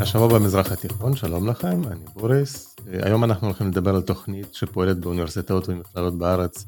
השבוע 0.00 0.28
במזרח 0.28 0.72
התיכון, 0.72 1.16
שלום 1.16 1.48
לכם, 1.48 1.84
אני 1.84 2.04
בוריס. 2.14 2.76
היום 2.86 3.24
אנחנו 3.24 3.46
הולכים 3.46 3.68
לדבר 3.68 3.94
על 3.94 4.02
תוכנית 4.02 4.54
שפועלת 4.54 4.98
באוניברסיטאות 4.98 5.68
ומכללות 5.68 6.18
בארץ, 6.18 6.64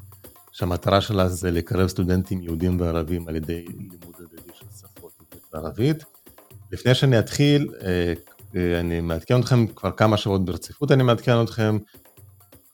שהמטרה 0.51 1.01
שלה 1.01 1.29
זה 1.29 1.51
לקרב 1.51 1.87
סטודנטים 1.87 2.41
יהודים 2.41 2.79
וערבים 2.79 3.27
על 3.27 3.35
ידי 3.35 3.65
לימוד 3.67 4.15
הדדי 4.19 4.51
של 4.53 4.65
שפות 4.79 5.11
עברית 5.19 5.43
וערבית. 5.53 6.03
לפני 6.71 6.95
שאני 6.95 7.19
אתחיל, 7.19 7.73
אה, 7.81 8.13
אה, 8.55 8.79
אני 8.79 9.01
מעדכן 9.01 9.39
אתכם 9.39 9.67
כבר 9.67 9.91
כמה 9.91 10.17
שעות 10.17 10.45
ברציפות, 10.45 10.91
אני 10.91 11.03
מעדכן 11.03 11.43
אתכם, 11.43 11.77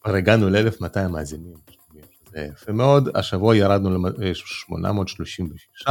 כבר 0.02 0.16
הגענו 0.16 0.50
ל-1200 0.50 1.08
מאזינים, 1.10 1.58
זה 2.32 2.48
יפה 2.54 2.72
מאוד, 2.72 3.10
השבוע 3.16 3.56
ירדנו 3.56 3.90
ל-836, 3.90 5.90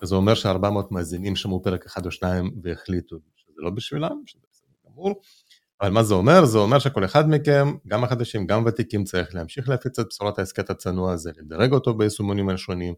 שזה 0.00 0.14
אומר 0.14 0.34
ש-400 0.34 0.66
מאזינים 0.90 1.36
שמעו 1.36 1.62
פרק 1.62 1.86
אחד 1.86 2.06
או 2.06 2.10
שניים 2.10 2.50
והחליטו 2.62 3.16
שזה 3.36 3.41
לא 3.62 3.70
בשבילם, 3.70 4.22
שזה 4.26 4.42
בסדר 4.50 4.90
גמור. 4.90 5.20
אבל 5.80 5.90
מה 5.90 6.02
זה 6.02 6.14
אומר? 6.14 6.44
זה 6.44 6.58
אומר 6.58 6.78
שכל 6.78 7.04
אחד 7.04 7.28
מכם, 7.28 7.68
גם 7.86 8.04
החדשים, 8.04 8.46
גם 8.46 8.64
ותיקים, 8.66 9.04
צריך 9.04 9.34
להמשיך 9.34 9.68
להפיץ 9.68 9.98
את 9.98 10.06
בשורת 10.08 10.38
ההסכת 10.38 10.70
הצנוע 10.70 11.12
הזה, 11.12 11.30
לדרג 11.36 11.72
אותו 11.72 11.94
ביישומונים 11.94 12.48
השונים, 12.48 12.94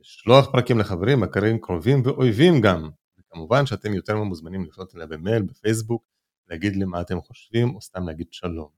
לשלוח 0.00 0.50
פרקים 0.52 0.78
לחברים, 0.78 1.20
מכרים, 1.20 1.58
קרובים 1.60 2.02
ואויבים 2.04 2.60
גם. 2.60 2.90
וכמובן 3.18 3.66
שאתם 3.66 3.94
יותר 3.94 4.16
ממוזמנים 4.16 4.64
לפנות 4.64 4.94
אליי 4.96 5.06
במייל, 5.06 5.42
בפייסבוק, 5.42 6.04
להגיד 6.48 6.76
לי 6.76 6.84
מה 6.84 7.00
אתם 7.00 7.20
חושבים, 7.20 7.74
או 7.74 7.80
סתם 7.80 8.06
להגיד 8.06 8.26
שלום. 8.30 8.68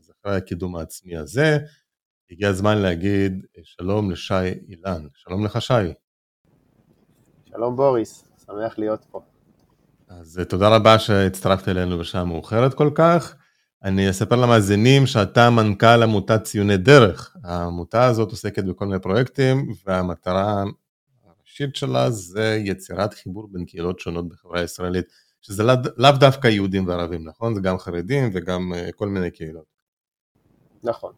אז 0.00 0.10
אחרי 0.10 0.36
הקידום 0.36 0.76
העצמי 0.76 1.16
הזה, 1.16 1.58
הגיע 2.30 2.48
הזמן 2.48 2.78
להגיד 2.78 3.46
שלום 3.62 4.10
לשי 4.10 4.34
אילן. 4.68 5.06
שלום 5.14 5.44
לך 5.44 5.62
שי. 5.62 5.72
שלום 7.44 7.76
בוריס, 7.76 8.24
שמח 8.46 8.78
להיות 8.78 9.04
פה. 9.10 9.29
אז 10.10 10.38
אה, 10.38 10.44
תודה 10.44 10.68
רבה 10.68 10.98
שהצטרפת 10.98 11.68
אלינו 11.68 11.98
בשעה 11.98 12.24
מאוחרת 12.24 12.74
כל 12.74 12.90
כך. 12.94 13.34
אני 13.84 14.10
אספר 14.10 14.36
למאזינים 14.36 15.06
שאתה 15.06 15.50
מנכ"ל 15.50 16.02
עמותת 16.02 16.42
ציוני 16.42 16.76
דרך. 16.76 17.36
העמותה 17.44 18.06
הזאת 18.06 18.30
עוסקת 18.30 18.64
בכל 18.64 18.86
מיני 18.86 19.00
פרויקטים, 19.00 19.72
והמטרה 19.86 20.64
הראשית 21.24 21.76
שלה 21.76 22.10
זה 22.10 22.58
יצירת 22.64 23.14
חיבור 23.14 23.48
בין 23.52 23.64
קהילות 23.64 24.00
שונות 24.00 24.28
בחברה 24.28 24.60
הישראלית, 24.60 25.06
שזה 25.40 25.62
לאו 25.62 25.74
לא 25.96 26.10
דווקא 26.10 26.48
יהודים 26.48 26.88
וערבים, 26.88 27.24
נכון? 27.24 27.54
זה 27.54 27.60
גם 27.60 27.78
חרדים 27.78 28.30
וגם 28.34 28.72
אה, 28.74 28.92
כל 28.92 29.08
מיני 29.08 29.30
קהילות. 29.30 29.64
נכון. 30.82 31.12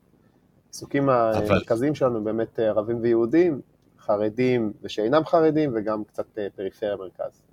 העיסוקים 0.66 1.08
אבל... 1.08 1.32
המרכזיים 1.34 1.94
שלנו 1.94 2.24
באמת 2.24 2.60
אה, 2.60 2.68
ערבים 2.68 2.98
ויהודים, 3.02 3.60
חרדים 3.98 4.72
ושאינם 4.82 5.24
חרדים, 5.24 5.72
וגם 5.74 6.04
קצת 6.04 6.38
פריפריה 6.56 6.96
מרכז. 6.96 7.51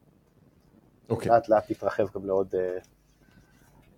אוקיי. 1.10 1.32
לאט 1.32 1.50
לאט 1.50 1.72
תתרחב 1.72 2.08
גם 2.16 2.26
לעוד 2.26 2.56
uh, 2.56 2.88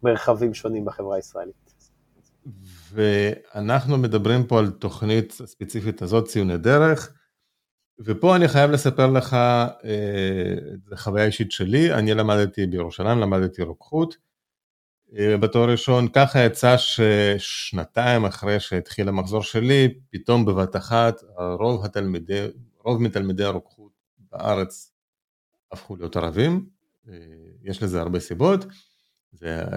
מרחבים 0.03 0.53
שונים 0.53 0.85
בחברה 0.85 1.15
הישראלית. 1.15 1.71
ואנחנו 2.91 3.97
מדברים 3.97 4.47
פה 4.47 4.59
על 4.59 4.71
תוכנית 4.71 5.31
ספציפית 5.31 6.01
הזאת, 6.01 6.27
ציוני 6.27 6.57
דרך, 6.57 7.13
ופה 7.99 8.35
אני 8.35 8.47
חייב 8.47 8.71
לספר 8.71 9.07
לך, 9.07 9.33
אה, 9.33 10.55
זו 10.89 10.95
חוויה 10.95 11.25
אישית 11.25 11.51
שלי, 11.51 11.93
אני 11.93 12.13
למדתי 12.13 12.67
בירושלים, 12.67 13.19
למדתי 13.19 13.61
רוקחות. 13.61 14.17
אה, 15.17 15.37
בתואר 15.37 15.69
ראשון, 15.69 16.07
ככה 16.07 16.39
יצא 16.39 16.75
ששנתיים 16.77 18.25
אחרי 18.25 18.59
שהתחיל 18.59 19.09
המחזור 19.09 19.43
שלי, 19.43 19.93
פתאום 20.09 20.45
בבת 20.45 20.75
אחת 20.75 21.21
רוב 21.59 21.85
התלמידי, 21.85 22.47
רוב 22.83 23.01
מתלמידי 23.01 23.43
הרוקחות 23.43 23.91
בארץ 24.31 24.93
הפכו 25.71 25.95
להיות 25.95 26.15
ערבים, 26.15 26.53
אה, 26.53 26.80
יש 27.63 27.83
לזה 27.83 28.01
הרבה 28.01 28.19
סיבות, 28.19 28.65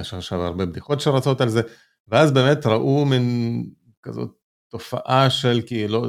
יש 0.00 0.14
עכשיו 0.14 0.42
הרבה 0.42 0.66
בדיחות 0.66 1.00
שרצות 1.00 1.40
על 1.40 1.48
זה, 1.48 1.60
ואז 2.08 2.32
באמת 2.32 2.66
ראו 2.66 3.04
מין 3.04 3.66
כזאת 4.02 4.30
תופעה 4.68 5.30
של 5.30 5.60
כאילו 5.66 6.04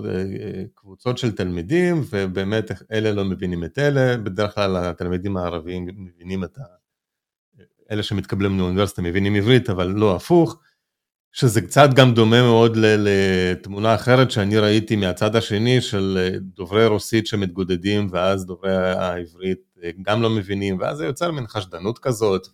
קבוצות 0.74 1.18
של 1.18 1.32
תלמידים, 1.32 2.02
ובאמת 2.10 2.72
אלה 2.92 3.12
לא 3.12 3.26
מבינים 3.26 3.64
את 3.64 3.80
אלה, 3.80 4.18
בדרך 4.18 4.56
כלל 4.56 4.78
התלמידים 4.78 5.38
הערבים 5.38 5.88
מבינים 5.98 6.44
את 6.44 6.58
ה... 6.58 6.62
אלה 7.92 8.04
שמתקבלים 8.04 8.60
לאוניברסיטה 8.60 9.02
מבינים 9.02 9.36
עברית, 9.36 9.70
אבל 9.70 9.88
לא 9.88 10.16
הפוך, 10.16 10.62
שזה 11.36 11.62
קצת 11.62 11.90
גם 11.96 12.14
דומה 12.14 12.42
מאוד 12.42 12.78
לתמונה 12.78 13.96
אחרת 13.96 14.32
שאני 14.32 14.58
ראיתי 14.58 14.96
מהצד 14.96 15.36
השני 15.36 15.82
של 15.82 16.38
דוברי 16.42 16.88
רוסית 16.88 17.28
שמתגודדים, 17.28 18.08
ואז 18.12 18.46
דוברי 18.46 18.76
העברית 18.76 19.60
גם 20.02 20.22
לא 20.22 20.30
מבינים, 20.30 20.78
ואז 20.80 20.98
זה 20.98 21.06
יוצר 21.06 21.32
מין 21.32 21.48
חשדנות 21.48 22.00
כזאת, 22.00 22.48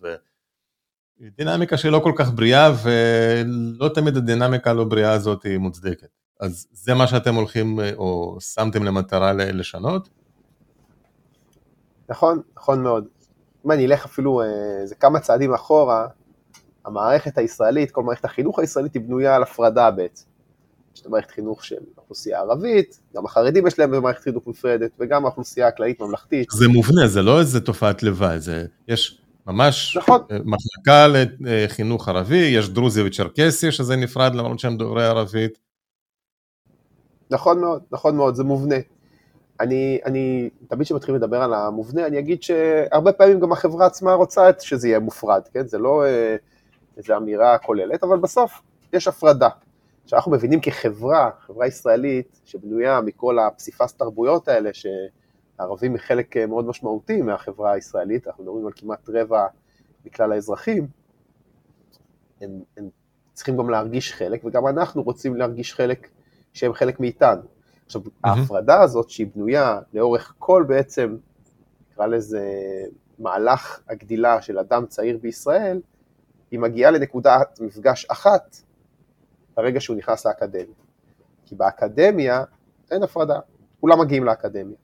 ודינמיקה 1.21 1.77
שהיא 1.77 1.91
לא 1.91 1.99
כל 1.99 2.11
כך 2.15 2.31
בריאה, 2.31 2.71
ולא 2.83 3.89
תמיד 3.89 4.17
הדינמיקה 4.17 4.69
הלא 4.69 4.83
בריאה 4.83 5.11
הזאת 5.11 5.43
היא 5.43 5.57
מוצדקת. 5.57 6.07
אז 6.39 6.67
זה 6.71 6.93
מה 6.93 7.07
שאתם 7.07 7.35
הולכים, 7.35 7.79
או 7.97 8.37
שמתם 8.39 8.83
למטרה 8.83 9.33
לשנות? 9.33 10.09
נכון, 12.09 12.41
נכון 12.57 12.83
מאוד. 12.83 13.05
אם 13.65 13.71
אני 13.71 13.85
אלך 13.85 14.05
אפילו 14.05 14.41
איזה 14.81 14.95
כמה 14.95 15.19
צעדים 15.19 15.53
אחורה, 15.53 16.07
המערכת 16.85 17.37
הישראלית, 17.37 17.91
כל 17.91 18.03
מערכת 18.03 18.25
החינוך 18.25 18.59
הישראלית 18.59 18.93
היא 18.93 19.01
בנויה 19.01 19.35
על 19.35 19.43
הפרדה 19.43 19.91
בעצם. 19.91 20.25
יש 20.95 21.01
את 21.01 21.05
המערכת 21.05 21.31
חינוך 21.31 21.65
של 21.65 21.75
האוכלוסייה 21.97 22.37
הערבית, 22.37 22.99
גם 23.15 23.25
החרדים 23.25 23.67
יש 23.67 23.79
להם 23.79 24.01
מערכת 24.01 24.21
חינוך 24.21 24.47
נפרדת, 24.47 24.91
וגם 24.99 25.25
האוכלוסייה 25.25 25.67
הכללית 25.67 25.99
ממלכתית. 26.01 26.47
זה 26.51 26.67
מובנה, 26.67 27.07
זה 27.07 27.21
לא 27.21 27.39
איזה 27.39 27.61
תופעת 27.61 28.03
לוואי, 28.03 28.39
זה, 28.39 28.65
יש 28.87 29.21
ממש 29.47 29.97
נכון. 29.97 30.21
אה, 30.31 30.37
מחלקה 30.45 31.07
לחינוך 31.39 32.09
ערבי, 32.09 32.35
יש 32.37 32.69
דרוזי 32.69 33.01
וצ'רקסי, 33.07 33.71
שזה 33.71 33.95
נפרד 33.95 34.35
למרות 34.35 34.59
שהם 34.59 34.77
דוברי 34.77 35.05
ערבית. 35.05 35.59
נכון 37.31 37.61
מאוד, 37.61 37.81
נכון 37.91 38.15
מאוד, 38.15 38.35
זה 38.35 38.43
מובנה. 38.43 38.75
אני, 39.59 39.99
אני 40.05 40.49
תמיד 40.67 40.85
כשמתחילים 40.85 41.21
לדבר 41.21 41.41
על 41.41 41.53
המובנה, 41.53 42.07
אני 42.07 42.19
אגיד 42.19 42.43
שהרבה 42.43 43.11
פעמים 43.11 43.39
גם 43.39 43.51
החברה 43.51 43.85
עצמה 43.85 44.13
רוצה 44.13 44.49
שזה 44.59 44.87
יהיה 44.87 44.99
מופרד, 44.99 45.41
כן? 45.53 45.67
זה 45.67 45.77
לא 45.77 46.05
אה, 46.05 46.35
איזו 47.01 47.17
אמירה 47.17 47.57
כוללת, 47.57 48.03
אבל 48.03 48.17
בסוף 48.17 48.61
יש 48.93 49.07
הפרדה. 49.07 49.49
שאנחנו 50.05 50.31
מבינים 50.31 50.59
כחברה, 50.61 51.29
חברה 51.39 51.67
ישראלית 51.67 52.41
שבנויה 52.45 53.01
מכל 53.01 53.39
הפסיפס 53.39 53.93
תרבויות 53.93 54.47
האלה, 54.47 54.69
שערבים 54.73 55.91
הם 55.91 55.97
חלק 55.97 56.37
מאוד 56.37 56.65
משמעותי 56.65 57.21
מהחברה 57.21 57.71
הישראלית, 57.71 58.27
אנחנו 58.27 58.43
מדברים 58.43 58.65
על 58.65 58.73
כמעט 58.75 59.09
רבע 59.09 59.47
מכלל 60.05 60.31
האזרחים, 60.31 60.87
הם, 62.41 62.49
הם 62.77 62.89
צריכים 63.33 63.57
גם 63.57 63.69
להרגיש 63.69 64.13
חלק, 64.13 64.45
וגם 64.45 64.67
אנחנו 64.67 65.03
רוצים 65.03 65.35
להרגיש 65.35 65.73
חלק, 65.73 66.09
שהם 66.53 66.73
חלק 66.73 66.99
מאיתנו. 66.99 67.41
עכשיו, 67.85 68.01
mm-hmm. 68.01 68.09
ההפרדה 68.23 68.81
הזאת 68.81 69.09
שהיא 69.09 69.27
בנויה 69.35 69.79
לאורך 69.93 70.33
כל 70.39 70.65
בעצם, 70.67 71.17
נקרא 71.91 72.05
לזה 72.05 72.53
מהלך 73.19 73.81
הגדילה 73.89 74.41
של 74.41 74.59
אדם 74.59 74.85
צעיר 74.85 75.17
בישראל, 75.21 75.81
היא 76.51 76.59
מגיעה 76.59 76.91
לנקודת 76.91 77.59
מפגש 77.61 78.05
אחת 78.05 78.55
ברגע 79.55 79.79
שהוא 79.79 79.97
נכנס 79.97 80.25
לאקדמיה. 80.25 80.75
כי 81.45 81.55
באקדמיה 81.55 82.43
אין 82.91 83.03
הפרדה, 83.03 83.39
כולם 83.81 83.99
מגיעים 83.99 84.23
לאקדמיה. 84.23 84.77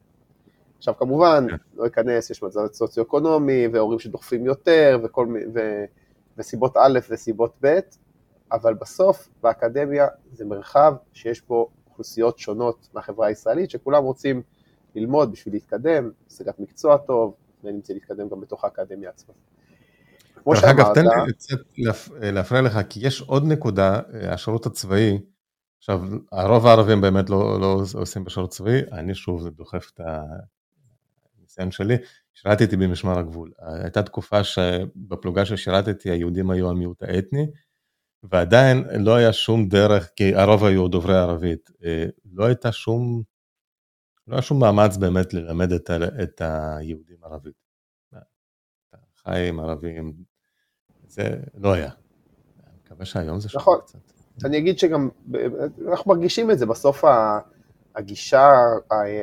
עכשיו 0.77 0.97
כמובן, 0.97 1.47
כן. 1.49 1.55
לא 1.75 1.87
אכנס, 1.87 2.29
יש 2.29 2.43
מצב 2.43 2.59
סוציו-אקונומי, 2.73 3.67
והורים 3.67 3.99
שדוחפים 3.99 4.45
יותר, 4.45 4.99
וכל, 5.03 5.27
ו, 5.53 5.85
וסיבות 6.37 6.77
א' 6.77 6.99
וסיבות 7.09 7.55
ב', 7.61 7.79
אבל 8.51 8.73
בסוף 8.73 9.29
באקדמיה 9.41 10.07
זה 10.31 10.45
מרחב 10.45 10.93
שיש 11.13 11.41
בו 11.47 11.69
אוכלוסיות 11.89 12.39
שונות 12.39 12.89
מהחברה 12.93 13.27
הישראלית, 13.27 13.69
שכולם 13.69 14.03
רוצים 14.03 14.41
ללמוד 14.95 15.31
בשביל 15.31 15.53
להתקדם, 15.53 16.11
השגת 16.27 16.59
מקצוע 16.59 16.97
טוב, 16.97 17.33
זה 17.63 17.93
להתקדם 17.93 18.29
גם 18.29 18.41
בתוך 18.41 18.63
האקדמיה 18.63 19.09
עצמה. 19.09 19.33
כמו 20.47 20.55
שאמרת... 20.55 20.75
דרך 20.75 20.85
אגב, 20.87 20.93
תן 20.93 21.25
לי 21.25 21.33
קצת 21.33 21.57
להפריע 22.21 22.61
לך, 22.61 22.79
כי 22.89 22.99
יש 23.03 23.21
עוד 23.21 23.43
נקודה, 23.45 23.99
אה, 24.13 24.33
השירות 24.33 24.65
הצבאי, 24.65 25.19
עכשיו, 25.77 26.01
הרוב 26.31 26.67
הערבים 26.67 27.01
באמת 27.01 27.29
לא, 27.29 27.59
לא 27.61 27.81
עושים 27.93 28.23
בשירות 28.23 28.49
צבאי, 28.49 28.81
אני 28.91 29.15
שוב, 29.15 29.41
זה 29.41 29.49
דוחף 29.49 29.91
את 29.93 30.01
הניסיון 31.39 31.71
שלי, 31.71 31.95
שירתתי 32.33 32.77
במשמר 32.77 33.19
הגבול. 33.19 33.51
הייתה 33.83 34.03
תקופה 34.03 34.43
שבפלוגה 34.43 35.45
ששירתתי, 35.45 36.11
היהודים 36.11 36.51
היו 36.51 36.69
המיעוט 36.69 37.03
האתני, 37.03 37.47
ועדיין 38.23 38.83
לא 38.99 39.15
היה 39.15 39.33
שום 39.33 39.67
דרך, 39.67 40.09
כי 40.15 40.35
הרוב 40.35 40.65
היו 40.65 40.87
דוברי 40.87 41.17
ערבית, 41.17 41.69
אה, 41.83 42.05
לא 42.33 42.45
הייתה 42.45 42.71
שום, 42.71 43.23
לא 44.27 44.35
היה 44.35 44.41
שום 44.41 44.59
מאמץ 44.59 44.97
באמת 44.97 45.33
ללמד 45.33 45.71
את, 45.71 45.89
את 46.23 46.41
היהודים 46.41 47.17
ערבית. 47.23 47.67
חיים 49.27 49.59
ערבים, 49.59 50.13
זה 51.07 51.23
לא 51.57 51.73
היה. 51.73 51.89
אני 52.63 52.75
מקווה 52.85 53.05
שהיום 53.05 53.39
זה 53.39 53.49
נכון. 53.55 53.79
קצת. 53.85 53.99
אני 54.45 54.57
אגיד 54.57 54.79
שגם, 54.79 55.09
אנחנו 55.87 56.13
מרגישים 56.13 56.51
את 56.51 56.59
זה, 56.59 56.65
בסוף 56.65 57.03
הגישה 57.95 58.53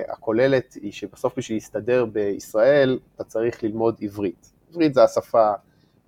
הכוללת 0.09 0.75
היא 0.75 0.93
שבסוף 0.93 1.39
בשביל 1.39 1.57
להסתדר 1.57 2.05
בישראל, 2.05 2.99
אתה 3.15 3.25
צריך 3.25 3.63
ללמוד 3.63 3.99
עברית. 4.03 4.53
עברית 4.71 4.95
זה 4.95 5.03
השפה 5.05 5.53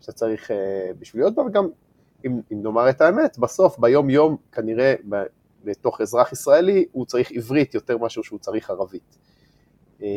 שאתה 0.00 0.12
צריך 0.12 0.50
אה, 0.50 0.90
בשביל 0.98 1.22
להיות 1.22 1.34
בה, 1.34 1.42
וגם, 1.42 1.68
אם, 2.26 2.40
אם 2.52 2.62
נאמר 2.62 2.90
את 2.90 3.00
האמת, 3.00 3.38
בסוף, 3.38 3.78
ביום 3.78 4.10
יום, 4.10 4.36
כנראה, 4.52 4.94
בתוך 5.64 6.00
אזרח 6.00 6.32
ישראלי, 6.32 6.86
הוא 6.92 7.06
צריך 7.06 7.32
עברית 7.32 7.74
יותר 7.74 7.98
מאשר 7.98 8.22
שהוא 8.22 8.38
צריך 8.38 8.70
ערבית. 8.70 9.18
אה, 10.02 10.08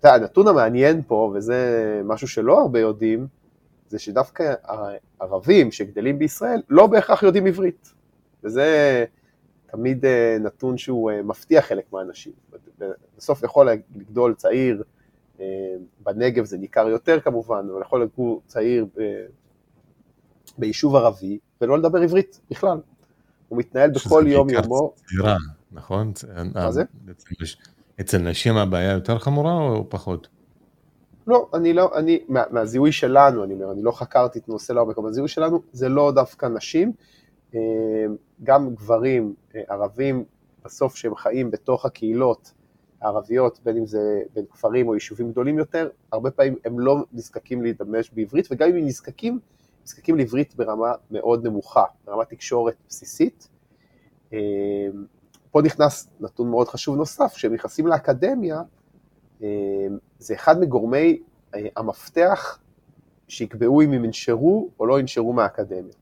אתה 0.00 0.08
יודע, 0.08 0.14
הנתון 0.14 0.48
המעניין 0.48 1.02
פה, 1.06 1.32
וזה 1.34 2.00
משהו 2.04 2.28
שלא 2.28 2.60
הרבה 2.60 2.80
יודעים, 2.80 3.26
זה 3.90 3.98
שדווקא 3.98 4.54
ערבים 5.20 5.72
שגדלים 5.72 6.18
בישראל 6.18 6.62
לא 6.68 6.86
בהכרח 6.86 7.22
יודעים 7.22 7.46
עברית. 7.46 7.92
וזה 8.44 9.04
תמיד 9.66 10.04
אה, 10.04 10.36
נתון 10.40 10.78
שהוא 10.78 11.10
אה, 11.10 11.22
מפתיע 11.22 11.62
חלק 11.62 11.92
מהאנשים. 11.92 12.32
בסוף 13.16 13.42
יכול 13.42 13.68
לגדול 13.96 14.34
צעיר, 14.34 14.82
אה, 15.40 15.44
בנגב 16.00 16.44
זה 16.44 16.58
ניכר 16.58 16.88
יותר 16.88 17.20
כמובן, 17.20 17.66
אבל 17.72 17.80
יכול 17.82 18.02
לגור 18.02 18.42
צעיר. 18.46 18.86
ביישוב 20.58 20.96
ערבי 20.96 21.38
ולא 21.60 21.78
לדבר 21.78 21.98
עברית 21.98 22.40
בכלל. 22.50 22.80
הוא 23.48 23.58
מתנהל 23.58 23.90
בכל 23.90 24.24
יום 24.26 24.50
יומו. 24.50 24.94
צעירה, 24.94 25.36
נכון? 25.72 26.12
מה 26.54 26.72
זה? 26.72 26.82
אצל 28.00 28.18
נשים 28.18 28.56
הבעיה 28.56 28.92
יותר 28.92 29.18
חמורה 29.18 29.52
או 29.52 29.90
פחות? 29.90 30.28
לא, 31.26 31.48
אני 31.54 31.72
לא, 31.72 31.90
אני, 31.94 32.24
מה, 32.28 32.42
מהזיהוי 32.50 32.92
שלנו, 32.92 33.44
אני 33.44 33.54
אומר, 33.54 33.72
אני 33.72 33.82
לא 33.82 33.92
חקרתי 33.92 34.38
את 34.38 34.48
נושא 34.48 34.72
לעומק, 34.72 34.98
אבל 34.98 35.08
הזיהוי 35.08 35.28
שלנו 35.28 35.62
זה 35.72 35.88
לא 35.88 36.12
דווקא 36.14 36.46
נשים, 36.46 36.92
אה, 37.54 37.60
גם 38.42 38.74
גברים 38.74 39.34
אה, 39.54 39.62
ערבים, 39.68 40.24
בסוף 40.64 40.96
שהם 40.96 41.14
חיים 41.14 41.50
בתוך 41.50 41.84
הקהילות 41.84 42.52
הערביות, 43.00 43.60
בין 43.64 43.76
אם 43.76 43.86
זה 43.86 44.22
בין 44.34 44.44
כפרים 44.50 44.88
או 44.88 44.94
יישובים 44.94 45.30
גדולים 45.30 45.58
יותר, 45.58 45.88
הרבה 46.12 46.30
פעמים 46.30 46.54
הם 46.64 46.80
לא 46.80 46.96
נזקקים 47.12 47.62
להידמש 47.62 48.10
בעברית, 48.10 48.48
וגם 48.50 48.68
אם 48.68 48.76
הם 48.76 48.86
נזקקים, 48.86 49.38
נזקקים 49.84 50.16
לעברית 50.16 50.54
ברמה 50.54 50.92
מאוד 51.10 51.46
נמוכה, 51.46 51.84
ברמת 52.04 52.28
תקשורת 52.28 52.74
בסיסית. 52.88 53.48
אה, 54.32 54.38
פה 55.50 55.62
נכנס 55.62 56.08
נתון 56.20 56.50
מאוד 56.50 56.68
חשוב 56.68 56.96
נוסף, 56.96 57.32
כשהם 57.34 57.54
נכנסים 57.54 57.86
לאקדמיה, 57.86 58.62
זה 60.18 60.34
אחד 60.34 60.60
מגורמי 60.60 61.22
המפתח 61.76 62.58
שיקבעו 63.28 63.82
אם 63.82 63.92
הם 63.92 64.04
ינשרו 64.04 64.68
או 64.80 64.86
לא 64.86 65.00
ינשרו 65.00 65.32
מהאקדמיה. 65.32 65.92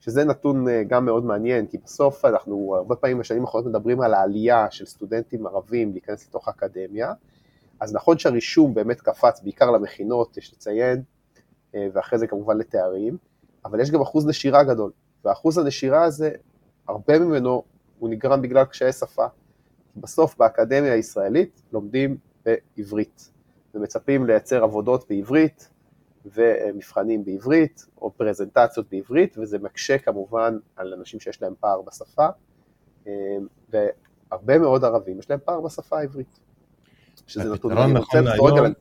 שזה 0.00 0.24
נתון 0.24 0.68
אה, 0.68 0.82
גם 0.84 1.04
מאוד 1.04 1.24
מעניין, 1.24 1.66
כי 1.66 1.78
בסוף 1.78 2.24
אנחנו 2.24 2.74
הרבה 2.76 2.96
פעמים 2.96 3.18
בשנים 3.18 3.42
האחרונות 3.42 3.66
מדברים 3.66 4.00
על 4.00 4.14
העלייה 4.14 4.66
של 4.70 4.86
סטודנטים 4.86 5.46
ערבים 5.46 5.92
להיכנס 5.92 6.28
לתוך 6.28 6.48
האקדמיה, 6.48 7.12
אז 7.80 7.94
נכון 7.94 8.18
שהרישום 8.18 8.74
באמת 8.74 9.00
קפץ 9.00 9.40
בעיקר 9.42 9.70
למכינות, 9.70 10.36
יש 10.36 10.52
לציין, 10.52 11.02
אה, 11.74 11.88
ואחרי 11.92 12.18
זה 12.18 12.26
כמובן 12.26 12.58
לתארים, 12.58 13.16
אבל 13.64 13.80
יש 13.80 13.90
גם 13.90 14.00
אחוז 14.00 14.26
נשירה 14.26 14.64
גדול, 14.64 14.90
ואחוז 15.24 15.58
הנשירה 15.58 16.04
הזה, 16.04 16.30
הרבה 16.88 17.18
ממנו 17.18 17.62
הוא 17.98 18.08
נגרם 18.08 18.42
בגלל 18.42 18.64
קשיי 18.64 18.92
שפה. 18.92 19.26
בסוף 19.96 20.36
באקדמיה 20.36 20.92
הישראלית 20.92 21.62
לומדים 21.72 22.16
בעברית, 22.76 23.30
ומצפים 23.74 24.26
לייצר 24.26 24.64
עבודות 24.64 25.04
בעברית, 25.08 25.70
ומבחנים 26.24 27.24
בעברית, 27.24 27.86
או 28.02 28.10
פרזנטציות 28.16 28.86
בעברית, 28.90 29.38
וזה 29.38 29.58
מקשה 29.58 29.98
כמובן 29.98 30.58
על 30.76 30.94
אנשים 30.94 31.20
שיש 31.20 31.42
להם 31.42 31.54
פער 31.60 31.82
בשפה, 31.82 32.26
אה, 33.06 33.12
והרבה 33.70 34.58
מאוד 34.58 34.84
ערבים 34.84 35.18
יש 35.18 35.30
להם 35.30 35.38
פער 35.44 35.60
בשפה 35.60 35.98
העברית. 35.98 36.40
שזה 37.26 37.52
נתון. 37.52 37.72
נכון 37.72 38.26
היום, 38.26 38.72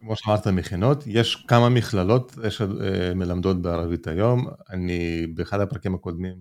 כמו 0.00 0.16
שאמרת 0.16 0.46
מכינות, 0.46 1.04
יש 1.06 1.46
כמה 1.48 1.68
מכללות 1.68 2.32
שמלמדות 2.50 3.62
בערבית 3.62 4.06
היום. 4.06 4.46
אני 4.70 5.26
באחד 5.26 5.60
הפרקים 5.60 5.94
הקודמים 5.94 6.40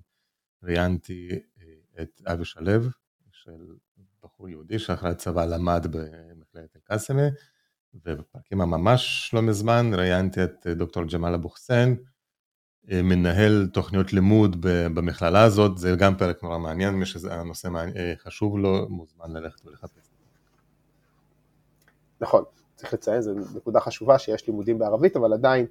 ראיינתי 0.63 1.30
אה, 1.31 2.04
את 2.04 2.22
אבי 2.25 2.45
שלו, 2.45 2.81
של 3.31 3.51
בחור 4.38 4.50
יהודי 4.50 4.80
שאחרי 4.80 5.10
הצבא 5.10 5.45
למד 5.45 5.88
במכללת 5.92 6.75
אל-קאסמה, 6.75 7.28
ובפרקים 7.94 8.62
הממש 8.62 9.31
לא 9.34 9.42
מזמן 9.42 9.92
ראיינתי 9.94 10.44
את 10.44 10.68
דוקטור 10.68 11.04
ג'מאל 11.04 11.34
אבו 11.34 11.50
חסן, 11.50 11.95
מנהל 12.84 13.69
תוכניות 13.74 14.13
לימוד 14.13 14.56
במכללה 14.62 15.44
הזאת, 15.44 15.78
זה 15.78 15.95
גם 16.00 16.18
פרק 16.18 16.44
נורא 16.44 16.57
מעניין, 16.57 16.94
מי 16.94 17.06
שהנושא 17.06 17.69
חשוב 18.16 18.57
לו, 18.57 18.89
מוזמן 18.89 19.31
ללכת 19.34 19.66
ולחפש. 19.66 20.12
נכון, 22.22 22.44
צריך 22.75 22.94
לציין, 22.94 23.22
זו 23.22 23.33
נקודה 23.56 23.80
חשובה 23.80 24.19
שיש 24.19 24.48
לימודים 24.48 24.80
בערבית, 24.80 25.16
אבל 25.16 25.33
עדיין 25.33 25.66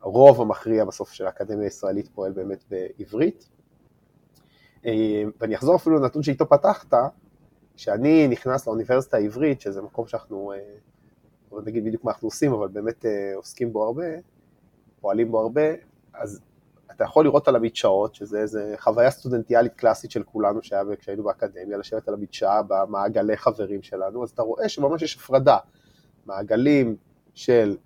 הרוב 0.00 0.40
המכריע 0.40 0.84
בסוף 0.84 1.12
של 1.12 1.26
האקדמיה 1.26 1.64
הישראלית 1.64 2.08
פועל 2.08 2.32
באמת 2.32 2.64
בעברית. 2.68 3.48
ואני 5.40 5.54
אחזור 5.54 5.76
אפילו 5.76 5.96
לנתון 5.96 6.22
שאיתו 6.22 6.48
פתחת, 6.48 6.94
כשאני 7.76 8.28
נכנס 8.28 8.66
לאוניברסיטה 8.66 9.16
העברית, 9.16 9.60
שזה 9.60 9.82
מקום 9.82 10.06
שאנחנו, 10.06 10.52
לא 11.52 11.62
נגיד 11.62 11.84
בדיוק 11.84 12.04
מה 12.04 12.10
אנחנו 12.10 12.28
עושים, 12.28 12.52
אבל 12.52 12.68
באמת 12.68 13.06
אה, 13.06 13.32
עוסקים 13.34 13.72
בו 13.72 13.84
הרבה, 13.84 14.04
פועלים 15.00 15.30
בו 15.30 15.40
הרבה, 15.40 15.62
אז 16.14 16.40
אתה 16.90 17.04
יכול 17.04 17.24
לראות 17.24 17.48
על 17.48 17.56
המדשאות, 17.56 18.14
שזה 18.14 18.38
איזה 18.40 18.74
חוויה 18.78 19.10
סטודנטיאלית 19.10 19.74
קלאסית 19.74 20.10
של 20.10 20.22
כולנו 20.22 20.62
שהיה 20.62 20.82
כשהיינו 20.98 21.22
באקדמיה, 21.22 21.78
לשבת 21.78 22.08
על 22.08 22.14
המדשאה 22.14 22.62
במעגלי 22.62 23.36
חברים 23.36 23.82
שלנו, 23.82 24.22
אז 24.22 24.30
אתה 24.30 24.42
רואה 24.42 24.68
שממש 24.68 25.02
יש 25.02 25.16
הפרדה, 25.16 25.58
מעגלים 26.26 26.96
של 27.34 27.76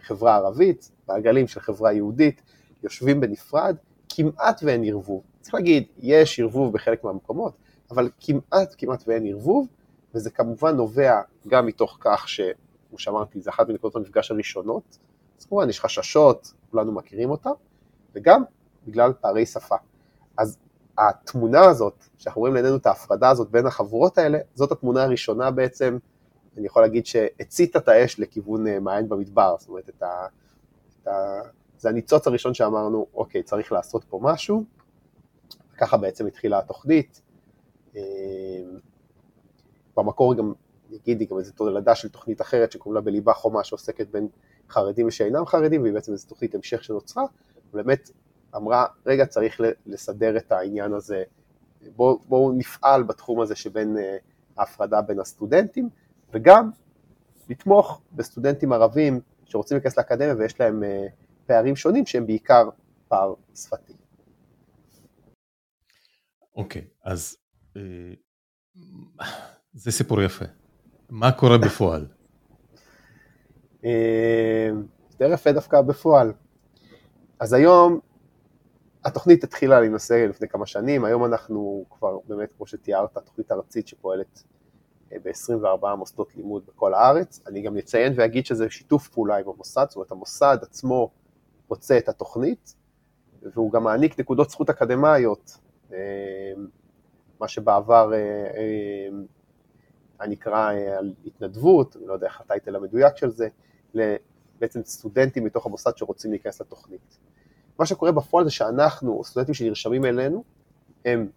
חברה 0.00 0.36
ערבית, 0.36 0.90
מעגלים 1.08 1.48
של 1.48 1.60
חברה 1.60 1.92
יהודית, 1.92 2.42
יושבים 2.82 3.20
בנפרד, 3.20 3.76
כמעט 4.08 4.60
ואין 4.62 4.84
ערבוב. 4.84 5.22
צריך 5.40 5.54
להגיד, 5.54 5.84
יש 5.98 6.40
ערבוב 6.40 6.72
בחלק 6.72 7.04
מהמקומות, 7.04 7.56
אבל 7.90 8.10
כמעט 8.20 8.74
כמעט 8.78 9.04
ואין 9.06 9.26
ערבוב, 9.26 9.68
וזה 10.14 10.30
כמובן 10.30 10.76
נובע 10.76 11.20
גם 11.48 11.66
מתוך 11.66 11.96
כך 12.00 12.28
ש, 12.28 12.40
כמו 12.88 12.98
שאמרתי, 12.98 13.40
זה 13.40 13.50
אחת 13.50 13.68
מנקודות 13.68 13.96
המפגש 13.96 14.30
הראשונות, 14.30 14.98
אז 15.40 15.44
כמובן 15.44 15.68
יש 15.68 15.80
חששות, 15.80 16.52
כולנו 16.70 16.92
מכירים 16.92 17.30
אותם, 17.30 17.50
וגם 18.14 18.42
בגלל 18.86 19.12
פערי 19.20 19.46
שפה. 19.46 19.76
אז 20.36 20.58
התמונה 20.98 21.60
הזאת, 21.60 22.04
שאנחנו 22.18 22.40
רואים 22.40 22.54
לעינינו 22.54 22.76
את 22.76 22.86
ההפרדה 22.86 23.28
הזאת 23.30 23.50
בין 23.50 23.66
החבורות 23.66 24.18
האלה, 24.18 24.38
זאת 24.54 24.72
התמונה 24.72 25.02
הראשונה 25.02 25.50
בעצם, 25.50 25.98
אני 26.56 26.66
יכול 26.66 26.82
להגיד 26.82 27.06
שהציתה 27.06 27.78
את 27.78 27.88
האש 27.88 28.20
לכיוון 28.20 28.66
אה, 28.66 28.80
מעיין 28.80 29.08
במדבר, 29.08 29.56
זאת 29.58 29.68
אומרת, 29.68 29.88
את 29.88 30.02
ה, 30.02 30.26
את 31.02 31.08
ה, 31.08 31.40
זה 31.78 31.88
הניצוץ 31.88 32.26
הראשון 32.26 32.54
שאמרנו, 32.54 33.06
אוקיי, 33.14 33.42
צריך 33.42 33.72
לעשות 33.72 34.04
פה 34.04 34.20
משהו, 34.22 34.64
ככה 35.78 35.96
בעצם 35.96 36.26
התחילה 36.26 36.58
התוכנית, 36.58 37.22
במקור 39.96 40.34
גם, 40.34 40.52
נגיד, 40.90 41.20
היא 41.20 41.28
גם 41.28 41.38
איזו 41.38 41.52
תולדה 41.52 41.94
של 41.94 42.08
תוכנית 42.08 42.40
אחרת 42.40 42.72
שקוראים 42.72 42.94
לה 42.94 43.00
בליבה 43.00 43.32
חומה 43.32 43.64
שעוסקת 43.64 44.08
בין 44.08 44.28
חרדים 44.70 45.06
ושאינם 45.06 45.46
חרדים, 45.46 45.82
והיא 45.82 45.94
בעצם 45.94 46.12
איזו 46.12 46.28
תוכנית 46.28 46.54
המשך 46.54 46.84
שנוצרה, 46.84 47.24
ובאמת 47.70 48.10
אמרה, 48.56 48.86
רגע, 49.06 49.26
צריך 49.26 49.60
לסדר 49.86 50.36
את 50.36 50.52
העניין 50.52 50.92
הזה, 50.92 51.22
בואו 51.96 52.18
בוא 52.18 52.52
נפעל 52.56 53.02
בתחום 53.02 53.40
הזה 53.40 53.56
שבין 53.56 53.98
אה, 53.98 54.16
ההפרדה 54.58 55.02
בין 55.02 55.20
הסטודנטים, 55.20 55.88
וגם 56.32 56.70
לתמוך 57.48 58.00
בסטודנטים 58.12 58.72
ערבים 58.72 59.20
שרוצים 59.44 59.76
להיכנס 59.76 59.98
לאקדמיה 59.98 60.34
ויש 60.38 60.60
להם 60.60 60.84
אה, 60.84 61.06
פערים 61.46 61.76
שונים 61.76 62.06
שהם 62.06 62.26
בעיקר 62.26 62.68
פער 63.08 63.34
שפתי. 63.54 63.92
אוקיי, 66.56 66.82
okay, 66.82 66.84
אז 67.04 67.36
זה 69.74 69.90
סיפור 69.90 70.22
יפה. 70.22 70.44
מה 71.10 71.32
קורה 71.32 71.58
בפועל? 71.58 72.06
אה, 73.84 74.70
יותר 75.10 75.32
יפה 75.32 75.52
דווקא 75.52 75.80
בפועל. 75.80 76.32
אז 77.40 77.52
היום 77.52 78.00
התוכנית 79.04 79.44
התחילה 79.44 79.80
להינשא 79.80 80.26
לפני 80.28 80.48
כמה 80.48 80.66
שנים, 80.66 81.04
היום 81.04 81.24
אנחנו 81.24 81.84
כבר 81.90 82.18
באמת, 82.28 82.52
כמו 82.56 82.66
שתיארת, 82.66 83.18
תוכנית 83.18 83.52
ארצית 83.52 83.88
שפועלת 83.88 84.42
אה, 85.12 85.18
ב-24 85.24 85.94
מוסדות 85.96 86.36
לימוד 86.36 86.62
בכל 86.66 86.94
הארץ. 86.94 87.40
אני 87.46 87.62
גם 87.62 87.76
אציין 87.76 88.12
ואגיד 88.16 88.46
שזה 88.46 88.70
שיתוף 88.70 89.08
פעולה 89.08 89.36
עם 89.36 89.48
המוסד, 89.48 89.86
זאת 89.88 89.96
אומרת 89.96 90.12
המוסד 90.12 90.58
עצמו 90.62 91.10
רוצה 91.68 91.98
את 91.98 92.08
התוכנית, 92.08 92.74
והוא 93.42 93.72
גם 93.72 93.84
מעניק 93.84 94.20
נקודות 94.20 94.50
זכות 94.50 94.70
אקדמיות 94.70 95.58
מה 97.40 97.48
שבעבר 97.48 98.10
היה 98.12 98.46
אה, 98.54 99.08
אה, 100.20 100.26
נקרא 100.26 100.72
אה, 100.72 100.98
על 100.98 101.14
התנדבות, 101.26 101.96
אני 101.96 102.06
לא 102.06 102.12
יודע 102.12 102.26
איך 102.26 102.40
הטייטל 102.40 102.76
המדויק 102.76 103.16
של 103.16 103.30
זה, 103.30 103.48
בעצם 104.60 104.80
סטודנטים 104.84 105.44
מתוך 105.44 105.66
המוסד 105.66 105.96
שרוצים 105.96 106.30
להיכנס 106.30 106.60
לתוכנית. 106.60 107.18
מה 107.78 107.86
שקורה 107.86 108.12
בפועל 108.12 108.44
זה 108.44 108.50
שאנחנו, 108.50 109.24
סטודנטים 109.24 109.54
שנרשמים 109.54 110.04
אלינו, 110.04 110.44
הם 111.04 111.28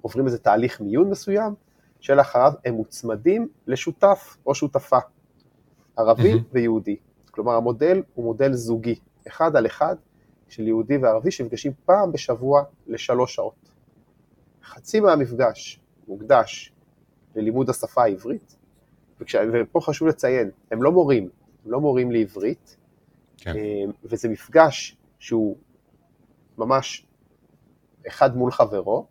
עוברים 0.00 0.26
איזה 0.26 0.38
תהליך 0.38 0.80
מיון 0.80 1.10
מסוים, 1.10 1.54
שלאחריו 2.00 2.52
הם 2.64 2.74
מוצמדים 2.74 3.48
לשותף 3.66 4.36
או 4.46 4.54
שותפה, 4.54 4.98
ערבי. 5.96 6.32
ויהודי. 6.52 6.96
כלומר 7.30 7.52
המודל 7.52 8.02
הוא 8.14 8.24
מודל 8.24 8.52
זוגי, 8.52 8.94
אחד 9.28 9.56
על 9.56 9.66
אחד 9.66 9.96
של 10.48 10.66
יהודי 10.66 10.96
וערבי 10.96 11.30
שנפגשים 11.30 11.72
פעם 11.84 12.12
בשבוע 12.12 12.62
לשלוש 12.86 13.34
שעות. 13.34 13.63
חצי 14.64 15.00
מהמפגש 15.00 15.80
מוקדש 16.08 16.72
ללימוד 17.34 17.70
השפה 17.70 18.02
העברית, 18.02 18.56
וכש... 19.20 19.36
ופה 19.52 19.80
חשוב 19.80 20.08
לציין, 20.08 20.50
הם 20.70 20.82
לא 20.82 20.92
מורים, 20.92 21.28
הם 21.64 21.70
לא 21.70 21.80
מורים 21.80 22.12
לעברית, 22.12 22.76
כן. 23.36 23.56
אה, 23.56 23.84
וזה 24.04 24.28
מפגש 24.28 24.96
שהוא 25.18 25.56
ממש 26.58 27.06
אחד 28.08 28.36
מול 28.36 28.50
חברו, 28.50 29.06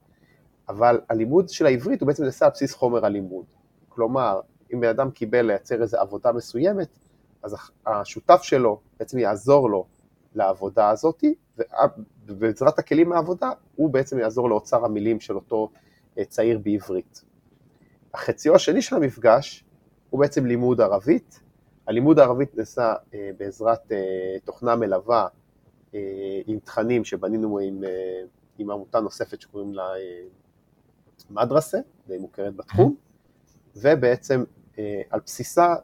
אבל 0.70 1.02
הלימוד 1.10 1.50
של 1.50 1.66
העברית 1.66 2.02
הוא 2.02 2.08
בעצם 2.08 2.24
נעשה 2.24 2.46
על 2.46 2.52
בסיס 2.52 2.74
חומר 2.74 3.06
הלימוד. 3.06 3.46
כלומר, 3.90 4.40
אם 4.74 4.80
בן 4.82 4.88
אדם 4.88 5.12
קיבל 5.12 5.42
לייצר 5.42 5.82
איזו 5.82 5.98
עבודה 5.98 6.32
מסוימת, 6.32 7.00
אז 7.44 7.56
השותף 7.86 8.42
שלו 8.44 8.80
בעצם 9.00 9.18
יעזור 9.18 9.70
לו 9.70 9.86
לעבודה 10.36 10.90
הזאת, 10.90 11.24
ובעזרת 12.26 12.80
הכלים 12.80 13.10
מהעבודה 13.10 13.52
הוא 13.76 13.90
בעצם 13.90 14.20
יעזור 14.20 14.50
לאוצר 14.50 14.86
המילים 14.86 15.20
של 15.20 15.36
אותו 15.36 15.70
אה, 16.18 16.26
צעיר 16.26 16.60
בעברית. 16.60 17.24
החציו 18.14 18.56
השני 18.56 18.82
של 18.82 18.96
המפגש 18.96 19.64
הוא 20.10 20.20
בעצם 20.20 20.46
לימוד 20.46 20.82
ערבית. 20.82 21.40
הלימוד 21.88 22.20
הערבית 22.20 22.58
נעשה 22.58 22.94
אה, 23.14 23.30
בעזרת 23.38 23.92
אה, 23.92 24.40
תוכנה 24.44 24.76
מלווה 24.76 25.28
עם 26.46 26.60
תכנים 26.60 27.06
שבנינו 27.06 27.60
עם, 27.60 27.84
עם 28.58 28.72
עמותה 28.72 29.00
נוספת 29.00 29.42
שקוראים 29.42 29.74
לה 29.74 29.88
מדרסה, 31.30 31.78
די 32.08 32.18
מוכרת 32.18 32.56
בתחום, 32.56 32.96
ובעצם 33.76 34.44
על 35.10 35.20
בסיסה 35.26 35.76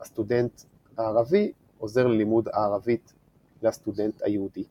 הסטודנט 0.00 0.60
הערבי 0.98 1.52
עוזר 1.78 2.06
ללימוד 2.06 2.48
הערבית 2.52 3.12
לסטודנט 3.62 4.22
היהודי. 4.22 4.64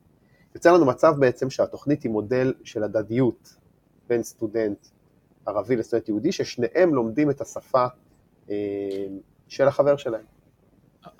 יוצא 0.58 0.72
לנו 0.72 0.86
מצב 0.86 1.14
בעצם 1.18 1.50
שהתוכנית 1.50 2.02
היא 2.02 2.10
מודל 2.10 2.52
של 2.64 2.82
הדדיות 2.82 3.56
בין 4.08 4.22
סטודנט 4.22 4.86
ערבי 5.46 5.76
לסטודנט 5.76 6.08
יהודי, 6.08 6.32
ששניהם 6.32 6.94
לומדים 6.94 7.30
את 7.30 7.40
השפה 7.40 7.86
אה, 8.50 8.54
של 9.48 9.68
החבר 9.68 9.96
שלהם. 9.96 10.24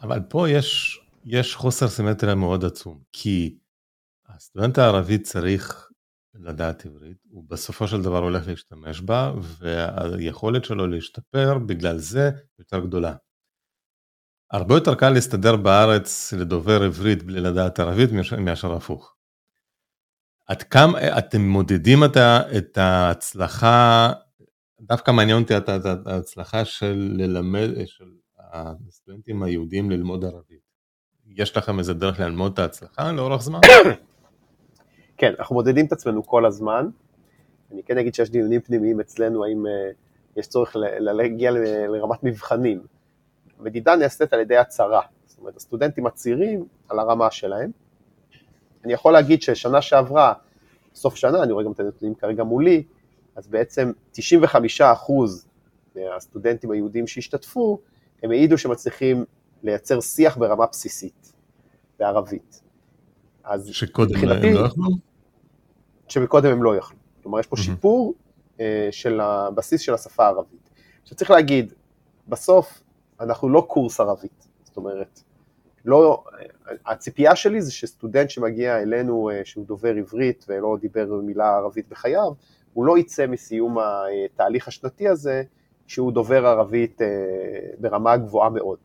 אבל 0.01 0.21
פה 0.29 0.49
יש, 0.49 1.01
יש 1.25 1.55
חוסר 1.57 1.89
סימטריה 1.89 2.35
מאוד 2.35 2.65
עצום, 2.65 3.01
כי 3.13 3.59
הסטודנט 4.29 4.79
הערבי 4.79 5.19
צריך 5.19 5.91
לדעת 6.35 6.87
עברית, 6.87 7.17
הוא 7.31 7.45
בסופו 7.49 7.89
של 7.89 8.03
דבר 8.03 8.19
הולך 8.19 8.49
להשתמש 8.49 9.01
בה, 9.01 9.33
והיכולת 9.59 10.65
שלו 10.65 10.87
להשתפר 10.87 11.59
בגלל 11.59 11.99
זה 11.99 12.31
יותר 12.59 12.81
גדולה. 12.81 13.15
הרבה 14.51 14.75
יותר 14.75 14.95
קל 14.95 15.11
להסתדר 15.11 15.57
בארץ 15.57 16.33
לדובר 16.33 16.83
עברית 16.83 17.23
בלי 17.23 17.41
לדעת 17.41 17.81
ערבית 17.81 18.11
מאשר 18.39 18.73
הפוך. 18.73 19.18
עד 20.49 20.63
כמה 20.63 21.19
אתם 21.19 21.41
מודדים 21.41 21.99
את 22.57 22.79
ההצלחה, 22.79 24.13
דווקא 24.81 25.11
מעניין 25.11 25.43
אותי 25.43 25.57
את 25.57 25.69
ההצלחה 26.07 26.65
של 26.65 27.15
ללמד, 27.17 27.69
של 27.87 28.05
הסטודנטים 28.39 29.43
היהודים 29.43 29.91
ללמוד 29.91 30.25
ערבית. 30.25 30.69
יש 31.27 31.57
לכם 31.57 31.79
איזה 31.79 31.95
דרך 31.95 32.21
ללמוד 32.21 32.53
את 32.53 32.59
ההצלחה 32.59 33.13
לאורך 33.13 33.43
זמן? 33.43 33.61
כן, 35.19 35.33
אנחנו 35.39 35.55
מודדים 35.55 35.87
את 35.87 35.93
עצמנו 35.93 36.27
כל 36.27 36.47
הזמן. 36.47 36.89
אני 37.73 37.83
כן 37.83 37.99
אגיד 37.99 38.15
שיש 38.15 38.31
דיונים 38.31 38.61
פנימיים 38.61 39.01
אצלנו, 39.01 39.45
האם 39.45 39.67
אה, 39.67 39.91
יש 40.37 40.47
צורך 40.47 40.77
להגיע 40.99 41.51
לרמת 41.89 42.25
מבחנים. 42.25 42.87
המדידה 43.59 43.97
נעשית 43.97 44.33
על 44.33 44.41
ידי 44.41 44.57
הצהרה, 44.57 45.03
זאת 45.27 45.39
אומרת 45.39 45.57
הסטודנטים 45.57 46.05
מצהירים 46.05 46.65
על 46.89 46.99
הרמה 46.99 47.31
שלהם. 47.31 47.71
אני 48.89 48.95
יכול 48.95 49.13
להגיד 49.13 49.43
ששנה 49.43 49.83
שעברה, 49.83 50.33
סוף 50.95 51.17
שנה, 51.17 51.43
אני 51.43 51.53
רואה 51.53 51.65
גם 51.65 51.73
את 51.73 51.81
הנתונים 51.81 52.15
כרגע 52.15 52.45
מולי, 52.45 52.83
אז 53.37 53.49
בעצם 53.49 53.93
95% 54.15 54.19
מהסטודנטים 55.97 56.71
היהודים 56.71 57.07
שהשתתפו, 57.07 57.79
הם 58.23 58.31
העידו 58.31 58.59
שמצליחים 58.59 59.25
לייצר 59.63 60.01
שיח 60.01 60.37
ברמה 60.37 60.67
בסיסית, 60.67 61.33
בערבית. 61.99 62.63
אז 63.45 63.69
שקודם 63.73 64.17
הם 64.17 64.55
לא 64.55 64.67
יכלו? 64.67 64.85
שמקודם 66.09 66.51
הם 66.51 66.63
לא 66.63 66.77
יכלו. 66.77 66.99
כלומר, 67.23 67.41
יש 67.41 67.47
פה 67.47 67.57
mm-hmm. 67.57 67.61
שיפור 67.61 68.15
uh, 68.57 68.61
של 68.91 69.21
הבסיס 69.21 69.81
של 69.81 69.95
השפה 69.95 70.25
הערבית. 70.25 70.71
עכשיו 71.03 71.17
צריך 71.19 71.31
להגיד, 71.31 71.73
בסוף 72.29 72.83
אנחנו 73.21 73.49
לא 73.49 73.67
קורס 73.69 74.01
ערבית, 74.01 74.49
זאת 74.65 74.77
אומרת, 74.77 75.23
לא, 75.89 76.25
הציפייה 76.87 77.37
שלי 77.37 77.63
זה 77.63 77.73
שסטודנט 77.73 78.31
שמגיע 78.31 78.79
אלינו 78.79 79.31
אה, 79.31 79.41
שהוא 79.45 79.67
דובר 79.67 79.95
עברית 79.95 80.45
ולא 80.49 80.77
דיבר 80.81 81.07
מילה 81.23 81.57
ערבית 81.57 81.89
בחייו, 81.89 82.33
הוא 82.75 82.85
לא 82.85 82.99
יצא 82.99 83.27
מסיום 83.27 83.77
התהליך 83.79 84.69
השנתי 84.69 85.09
הזה 85.09 85.43
שהוא 85.87 86.13
דובר 86.13 86.47
ערבית 86.47 87.03
אה, 87.03 87.07
ברמה 87.79 88.17
גבוהה 88.17 88.51
מאוד. 88.51 88.79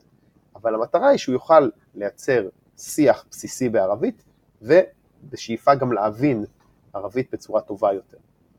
אבל 0.56 0.76
המטרה 0.76 1.10
היא 1.10 1.18
שהוא 1.18 1.34
יוכל 1.34 1.70
לייצר 1.96 2.48
שיח 2.78 3.26
בסיסי 3.32 3.70
בערבית 3.70 4.24
ובשאיפה 4.62 5.76
גם 5.76 5.94
להבין 5.94 6.46
ערבית 6.94 7.28
בצורה 7.34 7.62
טובה 7.62 7.94
יותר. 7.94 8.18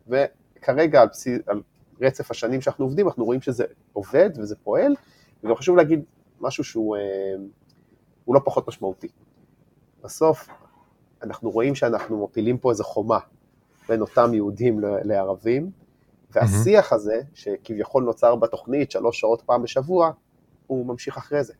וכרגע 0.08 1.02
על, 1.02 1.08
בסיס, 1.08 1.38
על 1.46 1.62
רצף 2.00 2.30
השנים 2.30 2.60
שאנחנו 2.60 2.84
עובדים 2.84 3.06
אנחנו 3.06 3.24
רואים 3.24 3.40
שזה 3.40 3.64
עובד 3.92 4.30
וזה 4.38 4.56
פועל 4.56 4.94
וגם 5.44 5.54
חשוב 5.54 5.76
להגיד 5.76 6.04
משהו 6.40 6.64
שהוא 6.64 6.96
אה, 8.28 8.34
לא 8.34 8.40
פחות 8.44 8.68
משמעותי. 8.68 9.08
בסוף 10.04 10.48
אנחנו 11.22 11.50
רואים 11.50 11.74
שאנחנו 11.74 12.24
מפילים 12.24 12.58
פה 12.58 12.70
איזה 12.70 12.84
חומה 12.84 13.18
בין 13.88 14.00
אותם 14.00 14.34
יהודים 14.34 14.80
לערבים, 14.80 15.70
והשיח 16.30 16.92
הזה, 16.92 17.20
שכביכול 17.34 18.02
נוצר 18.04 18.36
בתוכנית 18.36 18.90
שלוש 18.90 19.20
שעות 19.20 19.42
פעם 19.42 19.62
בשבוע, 19.62 20.10
הוא 20.66 20.86
ממשיך 20.86 21.16
אחרי 21.16 21.44
זה. 21.44 21.54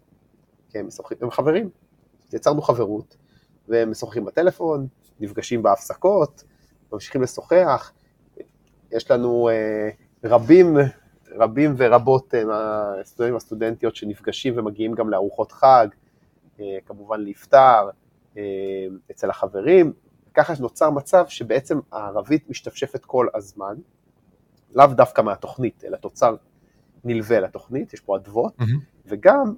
כי 0.71 0.78
הם, 0.78 0.87
משוחחים, 0.87 1.18
הם 1.21 1.30
חברים. 1.30 1.71
יצרנו 2.33 2.62
חברות, 2.62 3.16
והם 3.68 3.90
משוחחים 3.90 4.25
בטלפון, 4.25 4.87
נפגשים 5.21 5.62
בהפסקות, 5.62 6.44
ממשיכים 6.92 7.23
לשוחח. 7.23 7.92
יש 8.92 9.11
לנו 9.11 9.49
אה, 9.49 9.90
רבים 10.25 10.76
רבים 11.37 11.75
ורבות 11.76 12.35
אה, 12.35 12.44
מהסטודנטים 12.44 13.35
והסטודנטיות 13.35 13.97
שנפגשים 13.97 14.59
ומגיעים 14.59 14.94
גם 14.94 15.11
לארוחות 15.11 15.52
חג, 15.52 15.88
כמובן 16.87 17.20
לאפטר, 17.20 17.88
אה, 18.37 18.42
אצל 19.11 19.30
החברים, 19.30 19.92
ככה 20.34 20.52
נוצר 20.61 20.90
מצב 20.90 21.25
שבעצם 21.28 21.80
הערבית 21.92 22.50
משתפשפת 22.50 23.04
כל 23.04 23.26
הזמן, 23.34 23.75
לאו 24.75 24.87
דווקא 24.87 25.23
מהתוכנית, 25.23 25.84
אלא 25.84 25.96
תוצר 25.96 26.37
נלווה 27.04 27.40
לתוכנית, 27.40 27.94
יש 27.94 28.00
פה 28.00 28.16
אדוות, 28.16 28.61
mm-hmm. 28.61 28.64
וגם, 29.06 29.54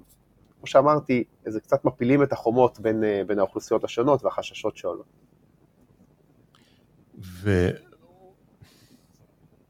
כמו 0.57 0.67
שאמרתי, 0.67 1.23
זה 1.45 1.59
קצת 1.59 1.85
מפילים 1.85 2.23
את 2.23 2.33
החומות 2.33 2.79
בין, 2.79 3.03
בין 3.27 3.39
האוכלוסיות 3.39 3.83
השונות 3.83 4.23
והחששות 4.23 4.77
שעולות. 4.77 5.05
ו... 7.19 7.69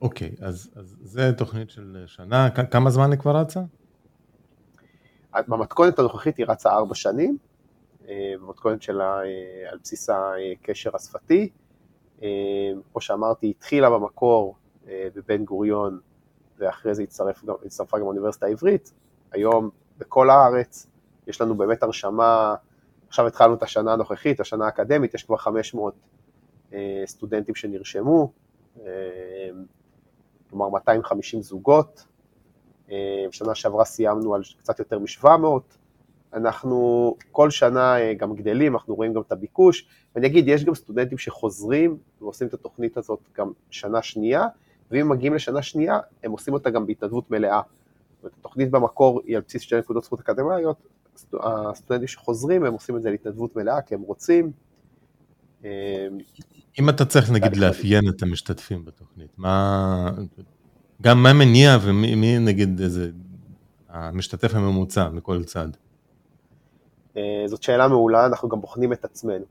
אוקיי, 0.02 0.32
אז, 0.42 0.70
אז 0.76 0.96
זה 1.02 1.34
תוכנית 1.38 1.70
של 1.70 2.04
שנה, 2.08 2.50
כמה 2.50 2.90
זמן 2.90 3.12
היא 3.12 3.20
כבר 3.20 3.38
רצה? 3.38 3.60
במתכונת 5.48 6.00
הנוכחית 6.00 6.38
היא 6.38 6.46
רצה 6.50 6.70
ארבע 6.70 6.96
שנים, 6.96 7.38
אה, 8.08 8.34
במתכונת 8.42 8.82
שלה 8.82 9.22
אה, 9.24 9.72
על 9.72 9.78
בסיס 9.84 10.10
הקשר 10.10 10.96
השפתי. 10.96 11.50
אה, 12.24 12.28
כמו 12.92 13.02
שאמרתי, 13.02 13.50
התחילה 13.50 13.90
במקור 13.90 14.56
בבן 15.16 15.46
גוריון, 15.46 16.00
ואחרי 16.58 16.96
זה 16.96 17.04
הצטרף, 17.04 17.44
הצטרפה 17.66 17.98
גם 17.98 18.04
האוניברסיטה 18.04 18.46
העברית. 18.46 18.94
היום 19.32 19.70
בכל 19.98 20.30
הארץ 20.30 20.88
יש 21.28 21.42
לנו 21.42 21.56
באמת 21.56 21.84
הרשמה, 21.84 22.56
עכשיו 23.08 23.28
התחלנו 23.28 23.54
את 23.54 23.64
השנה 23.64 23.94
הנוכחית, 23.94 24.40
השנה 24.40 24.66
האקדמית, 24.66 25.14
יש 25.14 25.24
כבר 25.24 25.38
500 25.38 25.94
סטודנטים 27.06 27.56
שנרשמו. 27.56 28.32
כלומר 30.50 30.70
250 30.70 31.42
זוגות, 31.42 32.06
אה, 32.92 33.26
שנה 33.32 33.56
שעברה 33.56 33.86
סיימנו 33.86 34.36
על 34.36 34.42
קצת 34.58 34.80
יותר 34.80 35.00
מ-700, 35.00 35.28
אנחנו 36.34 37.16
כל 37.32 37.50
שנה 37.52 38.00
אה, 38.00 38.14
גם 38.14 38.36
גדלים, 38.36 38.74
אנחנו 38.74 38.96
רואים 38.96 39.14
גם 39.14 39.22
את 39.22 39.32
הביקוש, 39.32 39.88
ואני 40.16 40.28
אגיד, 40.28 40.48
יש 40.48 40.64
גם 40.64 40.76
סטודנטים 40.76 41.18
שחוזרים 41.18 41.98
ועושים 42.22 42.48
את 42.48 42.54
התוכנית 42.54 42.98
הזאת 42.98 43.20
גם 43.38 43.52
שנה 43.70 44.02
שנייה, 44.02 44.48
ואם 44.92 45.02
הם 45.02 45.10
מגיעים 45.10 45.34
לשנה 45.34 45.62
שנייה, 45.62 46.00
הם 46.24 46.32
עושים 46.32 46.54
אותה 46.54 46.70
גם 46.70 46.86
בהתנדבות 46.86 47.32
מלאה. 47.32 47.62
זאת 47.62 48.24
אומרת, 48.24 48.34
התוכנית 48.40 48.72
במקור 48.72 49.22
היא 49.26 49.36
על 49.36 49.44
בסיס 49.48 49.62
שתי 49.62 49.76
נקודות 49.78 50.04
זכות 50.04 50.20
אקדמיות, 50.20 50.78
הסטודנטים 51.40 52.08
שחוזרים, 52.08 52.66
הם 52.66 52.74
עושים 52.74 52.98
את 52.98 53.02
זה 53.02 53.12
להתנדבות 53.12 53.56
מלאה, 53.56 53.82
כי 53.82 53.96
הם 53.96 54.02
רוצים. 54.02 54.52
אה, 55.66 56.08
אם 56.80 56.90
אתה 56.90 57.06
צריך 57.06 57.32
נגיד 57.32 57.58
לאפיין 57.58 58.10
את 58.10 58.22
המשתתפים 58.22 58.86
בתוכנית, 58.86 59.32
מה, 59.38 60.12
גם 61.02 61.24
מה 61.24 61.34
מניע 61.34 61.78
ומי 61.82 62.40
נגיד 62.40 62.82
איזה 62.82 63.10
המשתתף 63.90 64.56
הממוצע 64.56 65.10
מכל 65.10 65.44
צד? 65.44 65.68
זאת 67.46 67.64
שאלה 67.64 67.88
מעולה, 67.88 68.26
אנחנו 68.26 68.50
גם 68.50 68.62
בוחנים 68.62 68.94
את 68.94 69.06
עצמנו. 69.06 69.46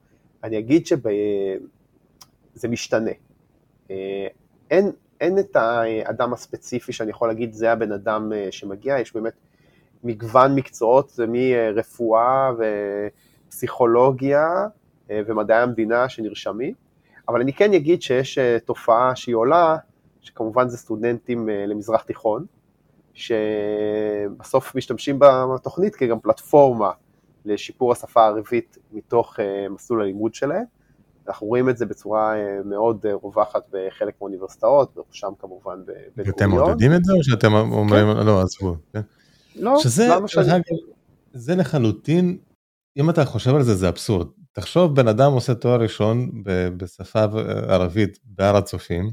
אני 0.44 0.58
אגיד 0.58 0.86
שזה 0.86 2.68
משתנה. 2.68 3.10
אין, 4.70 4.90
אין 5.20 5.38
את 5.38 5.56
האדם 5.56 6.32
הספציפי 6.32 6.92
שאני 6.92 7.10
יכול 7.10 7.28
להגיד, 7.28 7.52
זה 7.52 7.72
הבן 7.72 7.92
אדם 7.92 8.32
שמגיע, 8.50 8.98
יש 8.98 9.14
באמת 9.14 9.32
מגוון 10.04 10.54
מקצועות, 10.54 11.10
זה 11.10 11.24
מרפואה 11.28 12.50
ופסיכולוגיה 13.48 14.48
ומדעי 15.10 15.62
המדינה 15.62 16.08
שנרשמים, 16.08 16.74
אבל 17.28 17.40
אני 17.40 17.52
כן 17.52 17.72
אגיד 17.72 18.02
שיש 18.02 18.38
תופעה 18.64 19.16
שהיא 19.16 19.34
עולה, 19.34 19.76
שכמובן 20.26 20.68
זה 20.68 20.76
סטודנטים 20.76 21.48
למזרח 21.48 22.02
תיכון, 22.02 22.46
שבסוף 23.14 24.74
משתמשים 24.74 25.18
בתוכנית 25.54 25.96
כגם 25.96 26.20
פלטפורמה 26.20 26.90
לשיפור 27.44 27.92
השפה 27.92 28.22
הערבית 28.22 28.78
מתוך 28.92 29.38
מסלול 29.70 30.02
הלימוד 30.02 30.34
שלהם. 30.34 30.64
אנחנו 31.28 31.46
רואים 31.46 31.68
את 31.68 31.76
זה 31.76 31.86
בצורה 31.86 32.34
מאוד 32.64 33.06
רווחת 33.22 33.62
בחלק 33.72 34.14
מהאוניברסיטאות, 34.20 34.94
בראשם 34.94 35.32
כמובן 35.38 35.78
בבן 36.16 36.30
אתם 36.30 36.50
מעודדים 36.50 36.92
את 36.94 37.04
זה 37.04 37.12
או 37.12 37.24
שאתם 37.24 37.52
אומרים, 37.54 38.14
כן. 38.14 38.26
לא, 38.26 38.42
עזבו. 38.42 38.76
כן? 38.92 39.00
לא, 39.56 39.78
שזה, 39.78 40.08
למה 40.10 40.28
שאני... 40.28 40.60
זה 41.32 41.54
לחלוטין, 41.54 42.38
אם 42.96 43.10
אתה 43.10 43.24
חושב 43.24 43.54
על 43.54 43.62
זה, 43.62 43.74
זה 43.74 43.88
אבסורד. 43.88 44.26
תחשוב, 44.52 44.96
בן 44.96 45.08
אדם 45.08 45.32
עושה 45.32 45.54
תואר 45.54 45.80
ראשון 45.80 46.30
בשפה 46.76 47.24
ערבית 47.68 48.18
בהר 48.24 48.56
הצופים, 48.56 49.10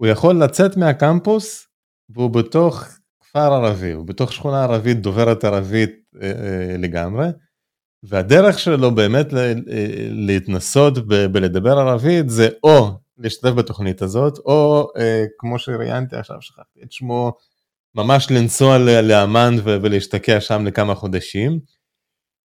הוא 0.00 0.06
יכול 0.06 0.42
לצאת 0.42 0.76
מהקמפוס 0.76 1.66
והוא 2.10 2.30
בתוך 2.30 2.84
כפר 3.20 3.52
ערבי, 3.52 3.92
הוא 3.92 4.06
בתוך 4.06 4.32
שכונה 4.32 4.62
ערבית 4.62 5.00
דוברת 5.00 5.44
ערבית 5.44 5.90
אה, 6.22 6.30
אה, 6.30 6.76
לגמרי, 6.78 7.26
והדרך 8.02 8.58
שלו 8.58 8.94
באמת 8.94 9.26
להתנסות 10.10 11.06
בלדבר 11.06 11.78
ערבית 11.78 12.30
זה 12.30 12.48
או 12.62 12.90
להשתתף 13.18 13.50
בתוכנית 13.50 14.02
הזאת, 14.02 14.38
או 14.38 14.88
אה, 14.96 15.24
כמו 15.38 15.58
שראיינתי 15.58 16.16
עכשיו, 16.16 16.36
שכחתי 16.40 16.80
את 16.82 16.92
שמו, 16.92 17.32
ממש 17.94 18.30
לנסוע 18.30 18.78
לאמן 19.02 19.54
ולהשתקע 19.64 20.40
שם 20.40 20.66
לכמה 20.66 20.94
חודשים, 20.94 21.60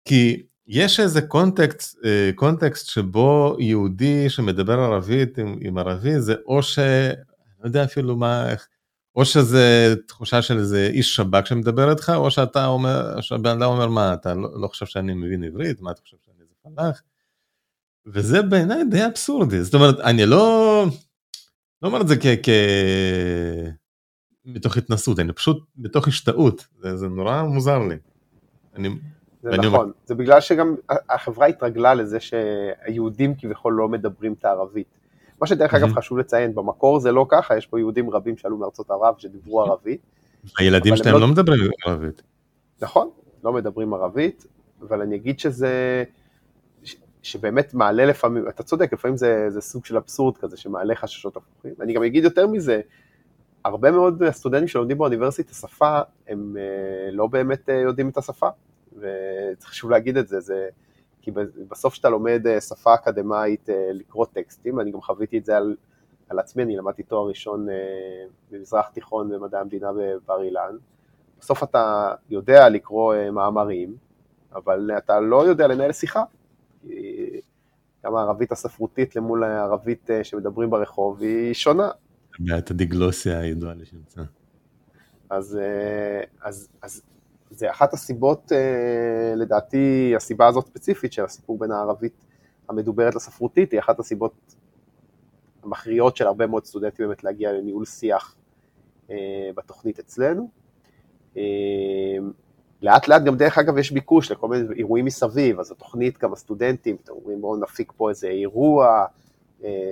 כי 0.04 0.42
יש 0.66 1.00
איזה 1.00 1.22
קונטקסט, 1.22 1.98
קונטקסט 2.34 2.86
שבו 2.86 3.56
יהודי 3.58 4.30
שמדבר 4.30 4.80
ערבית 4.80 5.38
עם, 5.38 5.58
עם 5.60 5.78
ערבי 5.78 6.20
זה 6.20 6.34
או 6.46 6.62
ש... 6.62 6.78
לא 7.60 7.66
יודע 7.66 7.84
אפילו 7.84 8.16
מה, 8.16 8.50
איך, 8.50 8.68
או 9.16 9.24
שזה 9.24 9.94
תחושה 10.06 10.42
של 10.42 10.58
איזה 10.58 10.86
איש 10.92 11.16
שב"כ 11.16 11.46
שמדבר 11.46 11.90
איתך, 11.90 12.12
או 12.16 12.30
שאתה 12.30 12.66
אומר, 12.66 13.20
שהבן 13.20 13.50
אדם 13.50 13.70
אומר, 13.70 13.88
מה, 13.88 14.14
אתה 14.14 14.34
לא, 14.34 14.60
לא 14.60 14.68
חושב 14.68 14.86
שאני 14.86 15.14
מבין 15.14 15.44
עברית? 15.44 15.80
מה 15.80 15.90
אתה 15.90 16.00
חושב 16.02 16.16
שאני 16.26 16.36
איזה 16.40 16.54
פלאח? 16.62 17.02
וזה 18.06 18.42
בעיניי 18.42 18.84
די 18.90 19.06
אבסורדי. 19.06 19.62
זאת 19.62 19.74
אומרת, 19.74 20.00
אני 20.00 20.26
לא, 20.26 20.84
לא 21.82 21.88
אומר 21.88 22.00
את 22.00 22.08
זה 22.08 22.16
כ... 22.16 22.26
כ... 22.42 22.48
מתוך 24.44 24.76
התנסות, 24.76 25.18
אני 25.18 25.32
פשוט 25.32 25.64
מתוך 25.76 26.08
השתאות, 26.08 26.66
זה, 26.82 26.96
זה 26.96 27.08
נורא 27.08 27.42
מוזר 27.42 27.78
לי. 27.78 27.96
אני, 28.74 28.88
זה 29.42 29.50
נכון, 29.50 29.64
אומר... 29.64 29.84
זה 30.04 30.14
בגלל 30.14 30.40
שגם 30.40 30.74
החברה 31.08 31.46
התרגלה 31.46 31.94
לזה 31.94 32.20
שהיהודים 32.20 33.34
כביכול 33.34 33.72
לא 33.72 33.88
מדברים 33.88 34.32
את 34.32 34.44
הערבית. 34.44 34.99
מה 35.40 35.46
שדרך 35.46 35.74
אגב 35.74 35.92
חשוב 35.92 36.18
לציין, 36.18 36.54
במקור 36.54 37.00
זה 37.00 37.12
לא 37.12 37.26
ככה, 37.28 37.56
יש 37.56 37.66
פה 37.66 37.78
יהודים 37.78 38.10
רבים 38.10 38.36
שעלו 38.36 38.56
מארצות 38.56 38.90
ערב 38.90 39.14
שדיברו 39.18 39.62
ערבית. 39.62 40.00
הילדים 40.58 40.96
שלהם 40.96 41.14
לא... 41.14 41.20
לא 41.20 41.28
מדברים 41.28 41.70
ערבית. 41.86 42.22
נכון, 42.82 43.10
לא 43.44 43.52
מדברים 43.52 43.94
ערבית, 43.94 44.46
אבל 44.82 45.00
אני 45.00 45.16
אגיד 45.16 45.40
שזה, 45.40 46.04
שבאמת 47.22 47.74
מעלה 47.74 48.04
לפעמים, 48.04 48.48
אתה 48.48 48.62
צודק, 48.62 48.92
לפעמים 48.92 49.16
זה, 49.16 49.50
זה 49.50 49.60
סוג 49.60 49.84
של 49.84 49.96
אבסורד 49.96 50.36
כזה 50.36 50.56
שמעלה 50.56 50.94
חששות 50.94 51.36
הפוכים. 51.36 51.74
אני 51.80 51.92
גם 51.92 52.02
אגיד 52.02 52.24
יותר 52.24 52.46
מזה, 52.46 52.80
הרבה 53.64 53.90
מאוד 53.90 54.22
סטודנטים 54.30 54.68
שלומדים 54.68 54.98
באוניברסיטה 54.98 55.54
שפה, 55.54 56.00
הם 56.28 56.56
אה, 56.58 57.10
לא 57.12 57.26
באמת 57.26 57.68
אה, 57.68 57.74
יודעים 57.74 58.08
את 58.08 58.16
השפה, 58.16 58.48
וחשוב 58.98 59.90
להגיד 59.90 60.16
את 60.16 60.28
זה, 60.28 60.40
זה 60.40 60.68
כי 61.34 61.64
בסוף 61.68 61.92
כשאתה 61.92 62.08
לומד 62.08 62.46
אה, 62.46 62.60
שפה 62.60 62.94
אקדמאית 62.94 63.70
אה, 63.70 63.90
לקרוא 63.92 64.26
טקסטים, 64.32 64.80
אני 64.80 64.90
גם 64.90 65.00
חוויתי 65.00 65.38
את 65.38 65.44
זה 65.44 65.56
על, 65.56 65.76
על 66.28 66.38
עצמי, 66.38 66.62
אני 66.62 66.76
למדתי 66.76 67.02
תואר 67.02 67.28
ראשון 67.28 67.68
אה, 67.68 67.74
במזרח 68.50 68.88
תיכון 68.88 69.30
במדעי 69.30 69.60
המדינה 69.60 69.90
בבר 69.92 70.42
אילן, 70.42 70.76
בסוף 71.40 71.62
אתה 71.62 72.14
יודע 72.30 72.68
לקרוא 72.68 73.14
מאמרים, 73.32 73.96
אבל 74.54 74.90
אתה 74.98 75.20
לא 75.20 75.46
יודע 75.46 75.66
לנהל 75.66 75.92
שיחה. 75.92 76.22
גם 78.04 78.16
הערבית 78.16 78.52
הספרותית 78.52 79.16
למול 79.16 79.44
הערבית 79.44 80.10
שמדברים 80.22 80.70
ברחוב 80.70 81.22
היא 81.22 81.54
שונה. 81.54 81.90
את 82.58 82.70
הדיגלוסיה 82.70 83.38
הידועה 83.38 83.74
לשמצה. 83.74 84.20
אז, 85.30 85.58
אז, 86.42 86.68
אז 86.82 87.02
זה 87.50 87.70
אחת 87.70 87.92
הסיבות, 87.92 88.52
אה, 88.52 89.34
לדעתי, 89.36 90.12
הסיבה 90.16 90.46
הזאת 90.46 90.66
ספציפית 90.66 91.12
של 91.12 91.24
הסיפור 91.24 91.58
בין 91.58 91.70
הערבית 91.70 92.24
המדוברת 92.68 93.14
לספרותית, 93.14 93.72
היא 93.72 93.80
אחת 93.80 93.98
הסיבות 93.98 94.54
המכריעות 95.62 96.16
של 96.16 96.26
הרבה 96.26 96.46
מאוד 96.46 96.64
סטודנטים 96.64 97.06
באמת 97.06 97.24
להגיע 97.24 97.52
לניהול 97.52 97.84
שיח 97.84 98.36
אה, 99.10 99.16
בתוכנית 99.56 99.98
אצלנו. 99.98 100.50
אה, 101.36 101.42
לאט 102.82 103.08
לאט 103.08 103.22
גם 103.22 103.36
דרך 103.36 103.58
אגב 103.58 103.78
יש 103.78 103.92
ביקוש 103.92 104.32
לכל 104.32 104.48
מיני 104.48 104.74
אירועים 104.76 105.04
מסביב, 105.04 105.60
אז 105.60 105.70
התוכנית 105.70 106.18
גם 106.18 106.32
הסטודנטים, 106.32 106.96
אתם 107.04 107.12
אומרים 107.12 107.40
בואו 107.40 107.56
נפיק 107.56 107.92
פה 107.96 108.10
איזה 108.10 108.28
אירוע 108.28 109.06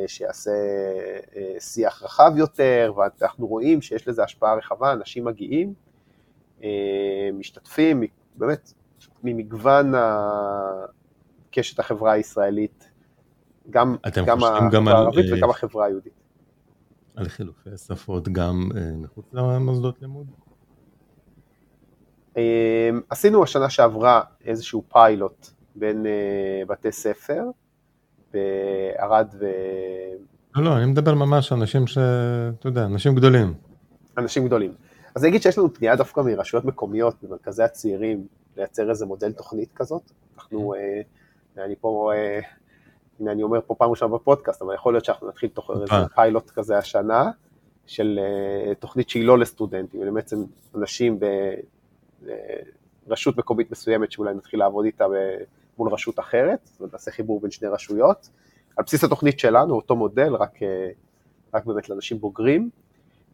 שיעשה 0.07 0.51
שיח 1.59 2.03
רחב 2.03 2.33
יותר, 2.37 2.93
ואנחנו 2.97 3.47
רואים 3.47 3.83
שיש 3.83 4.09
לזה 4.09 4.23
השפעה 4.25 4.55
רחבה, 4.55 4.93
אנשים 4.93 5.25
מגיעים, 5.25 5.69
אה, 5.69 5.88
משתתפים, 7.33 8.03
באמת, 8.37 8.73
ממגוון 9.23 9.93
קשת 11.51 11.79
החברה 11.79 12.13
הישראלית, 12.13 12.91
גם, 13.71 13.97
גם 14.27 14.45
החברה 14.45 14.93
הערבית 14.93 15.25
על, 15.25 15.33
אה, 15.33 15.39
וגם 15.39 15.51
החברה 15.51 15.87
היהודית. 15.87 16.13
על 17.17 17.29
חילופי 17.29 17.71
שפות 17.77 18.29
גם 18.29 18.69
אה, 18.77 18.91
מחוץ 18.97 19.27
למוסדות 19.33 20.03
לימוד? 20.03 20.27
עשינו 23.11 23.43
השנה 23.43 23.71
שעברה 23.71 24.23
איזשהו 24.45 24.85
פיילוט 24.89 25.47
בין 25.75 26.07
בתי 26.69 26.93
ספר 26.93 27.43
בערד 28.33 29.35
ו... 29.41 29.47
לא, 30.57 30.65
לא, 30.65 30.77
אני 30.77 30.87
מדבר 30.87 31.15
ממש 31.15 31.53
אנשים 31.53 31.87
ש... 31.87 31.99
אתה 32.59 32.69
יודע, 32.69 32.85
אנשים 32.85 33.15
גדולים. 33.15 33.55
אנשים 34.19 34.47
גדולים. 34.47 34.75
אז 35.19 35.25
אני 35.25 35.31
אגיד 35.31 35.43
שיש 35.43 35.59
לנו 35.59 35.75
פנייה 35.75 35.97
דווקא 35.97 36.21
מרשויות 36.21 36.65
מקומיות, 36.65 37.15
במרכזי 37.23 37.63
הצעירים, 37.63 38.27
לייצר 38.57 38.91
איזה 38.91 39.07
מודל 39.07 39.33
תוכנית 39.33 39.73
כזאת. 39.73 40.03
אנחנו, 40.37 40.75
אה, 40.75 41.65
אני 41.65 41.75
פה, 41.81 42.13
אה, 42.15 42.41
הנה 43.21 43.33
אני 43.33 43.43
אומר 43.43 43.61
פה 43.67 43.75
פעם 43.75 43.91
ראשונה 43.91 44.15
בפודקאסט, 44.15 44.63
אבל 44.63 44.75
יכול 44.75 44.95
להיות 44.95 45.05
שאנחנו 45.05 45.29
נתחיל 45.29 45.49
תוך 45.49 45.71
איזה 45.71 45.85
פיילוט 46.15 46.51
כזה 46.51 46.79
השנה, 46.79 47.31
של 47.87 48.21
אה, 48.23 48.75
תוכנית 48.75 49.09
שהיא 49.09 49.25
לא 49.25 49.39
לסטודנטים, 49.39 50.03
אלא 50.03 50.11
בעצם 50.11 50.45
אנשים 50.75 51.19
ברשות 53.07 53.37
מקומית 53.37 53.71
מסוימת 53.71 54.13
שאולי 54.13 54.35
נתחיל 54.35 54.61
לעבוד 54.61 54.85
איתה 54.85 55.05
מול 55.79 55.93
רשות 55.93 56.19
אחרת, 56.19 56.59
זאת 56.65 56.81
אומרת 56.81 56.93
נעשה 56.93 57.11
חיבור 57.11 57.41
בין 57.41 57.51
שני 57.51 57.69
רשויות, 57.69 58.29
על 58.77 58.85
בסיס 58.85 59.05
התוכנית 59.05 59.39
שלנו, 59.39 59.75
אותו 59.75 59.97
מודל, 59.97 60.35
רק, 60.35 60.59
רק 61.55 61.65
באמת 61.65 61.89
לאנשים 61.89 62.19
בוגרים. 62.19 62.71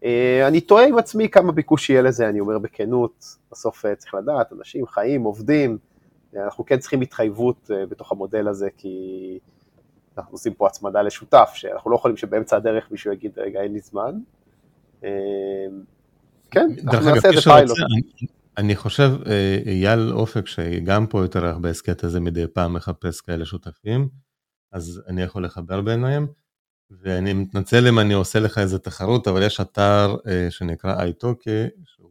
אה, 0.05 0.49
אני 0.49 0.61
תוהה 0.61 0.87
עם 0.87 0.99
עצמי 0.99 1.29
כמה 1.29 1.53
ביקוש 1.53 1.91
יהיה 1.91 2.03
לזה, 2.03 2.29
אני 2.29 2.41
אומר 2.41 2.59
בכנות, 2.59 3.25
בסוף 3.53 3.87
אה, 3.87 3.95
צריך 3.95 4.15
לדעת, 4.15 4.53
אנשים 4.53 4.87
חיים, 4.87 5.23
עובדים, 5.23 5.79
אה, 6.37 6.45
אנחנו 6.45 6.65
כן 6.65 6.79
צריכים 6.79 7.01
התחייבות 7.01 7.71
בתוך 7.89 8.13
המודל 8.13 8.49
הזה, 8.49 8.69
כי 8.77 8.99
אנחנו 10.19 10.35
עושים 10.35 10.55
פה 10.55 10.67
הצמדה 10.67 11.03
לשותף, 11.03 11.51
שאנחנו 11.55 11.91
לא 11.91 11.97
יכולים 11.97 12.17
שבאמצע 12.17 12.57
הדרך 12.57 12.91
מישהו 12.91 13.13
יגיד, 13.13 13.39
רגע, 13.39 13.61
אין 13.61 13.73
לי 13.73 13.81
זמן. 13.81 14.19
כן, 16.51 16.69
אנחנו 16.89 17.11
נעשה 17.15 17.29
איזה 17.29 17.41
פיילוט. 17.41 17.79
אני 18.59 18.77
חושב, 18.77 19.11
אייל 19.67 20.13
אופק, 20.13 20.47
שגם 20.47 21.07
פה 21.07 21.23
יותר 21.23 21.47
הרבה 21.47 21.71
הסכת 21.71 22.05
הזה 22.05 22.21
מדי 22.21 22.47
פעם 22.47 22.75
מחפש 22.75 23.21
כאלה 23.21 23.45
שותפים, 23.45 24.09
אז 24.73 25.03
אני 25.09 25.23
יכול 25.23 25.45
לחבר 25.45 25.81
ביניהם. 25.81 26.27
ואני 26.91 27.33
מתנצל 27.33 27.87
אם 27.89 27.99
אני 27.99 28.15
עושה 28.15 28.41
לך 28.41 28.59
איזה 28.59 28.79
תחרות, 28.79 29.29
אבל 29.29 29.43
יש 29.43 29.61
אתר 29.61 30.17
אה, 30.27 30.47
שנקרא 30.51 31.03
איטוקי, 31.03 31.65
שהוא 31.85 32.11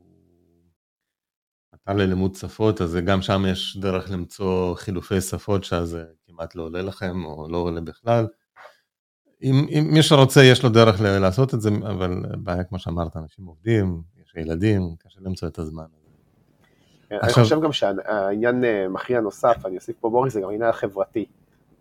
אתר 1.75 1.93
ללימוד 1.93 2.35
שפות, 2.35 2.81
אז 2.81 2.97
גם 3.05 3.21
שם 3.21 3.43
יש 3.47 3.77
דרך 3.81 4.11
למצוא 4.11 4.75
חילופי 4.75 5.21
שפות 5.21 5.63
שזה 5.63 6.03
כמעט 6.27 6.55
לא 6.55 6.63
עולה 6.63 6.81
לכם, 6.81 7.25
או 7.25 7.47
לא 7.49 7.57
עולה 7.57 7.81
בכלל. 7.81 8.27
אם, 9.43 9.67
אם 9.69 9.87
מי 9.91 10.03
שרוצה, 10.03 10.43
יש 10.43 10.63
לו 10.63 10.69
דרך 10.69 11.01
לעשות 11.01 11.53
את 11.53 11.61
זה, 11.61 11.69
אבל 11.69 12.21
בעיה, 12.37 12.63
כמו 12.63 12.79
שאמרת, 12.79 13.17
אנשים 13.17 13.45
עובדים, 13.45 14.01
יש 14.23 14.33
ילדים, 14.35 14.95
קשה 14.99 15.19
למצוא 15.21 15.47
את 15.47 15.59
הזמן. 15.59 15.85
אני 17.11 17.33
חושב 17.33 17.61
גם 17.61 17.71
שהעניין 17.71 18.63
מכריע 18.89 19.21
נוסף, 19.21 19.65
אני 19.65 19.75
אוסיף 19.75 19.95
פה 19.99 20.09
בוריס, 20.09 20.33
זה 20.33 20.41
גם 20.41 20.49
העניין 20.49 20.69
החברתי. 20.69 21.25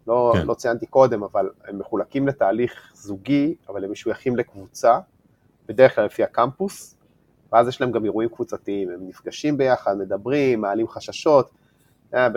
לא, 0.07 0.33
כן. 0.35 0.47
לא 0.47 0.55
ציינתי 0.55 0.87
קודם, 0.87 1.23
אבל 1.23 1.51
הם 1.65 1.79
מחולקים 1.79 2.29
לתהליך 2.29 2.93
זוגי, 2.95 3.55
אבל 3.69 3.85
הם 3.85 3.93
משויכים 3.93 4.37
לקבוצה, 4.37 4.99
בדרך 5.69 5.95
כלל 5.95 6.05
לפי 6.05 6.23
הקמפוס, 6.23 6.97
ואז 7.53 7.69
יש 7.69 7.81
להם 7.81 7.93
גם 7.93 8.05
אירועים 8.05 8.29
קבוצתיים, 8.29 8.91
הם 8.91 9.09
נפגשים 9.09 9.57
ביחד, 9.57 9.99
מדברים, 9.99 10.61
מעלים 10.61 10.89
חששות. 10.89 11.51
אה, 12.15 12.29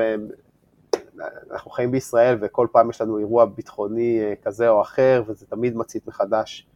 אנחנו 1.51 1.71
חיים 1.71 1.91
בישראל 1.91 2.38
וכל 2.41 2.67
פעם 2.71 2.89
יש 2.89 3.01
לנו 3.01 3.17
אירוע 3.17 3.45
ביטחוני 3.45 4.19
אה, 4.19 4.34
כזה 4.43 4.69
או 4.69 4.82
אחר, 4.82 5.23
וזה 5.28 5.45
תמיד 5.45 5.75
מצית 5.75 6.08
מחדש 6.08 6.67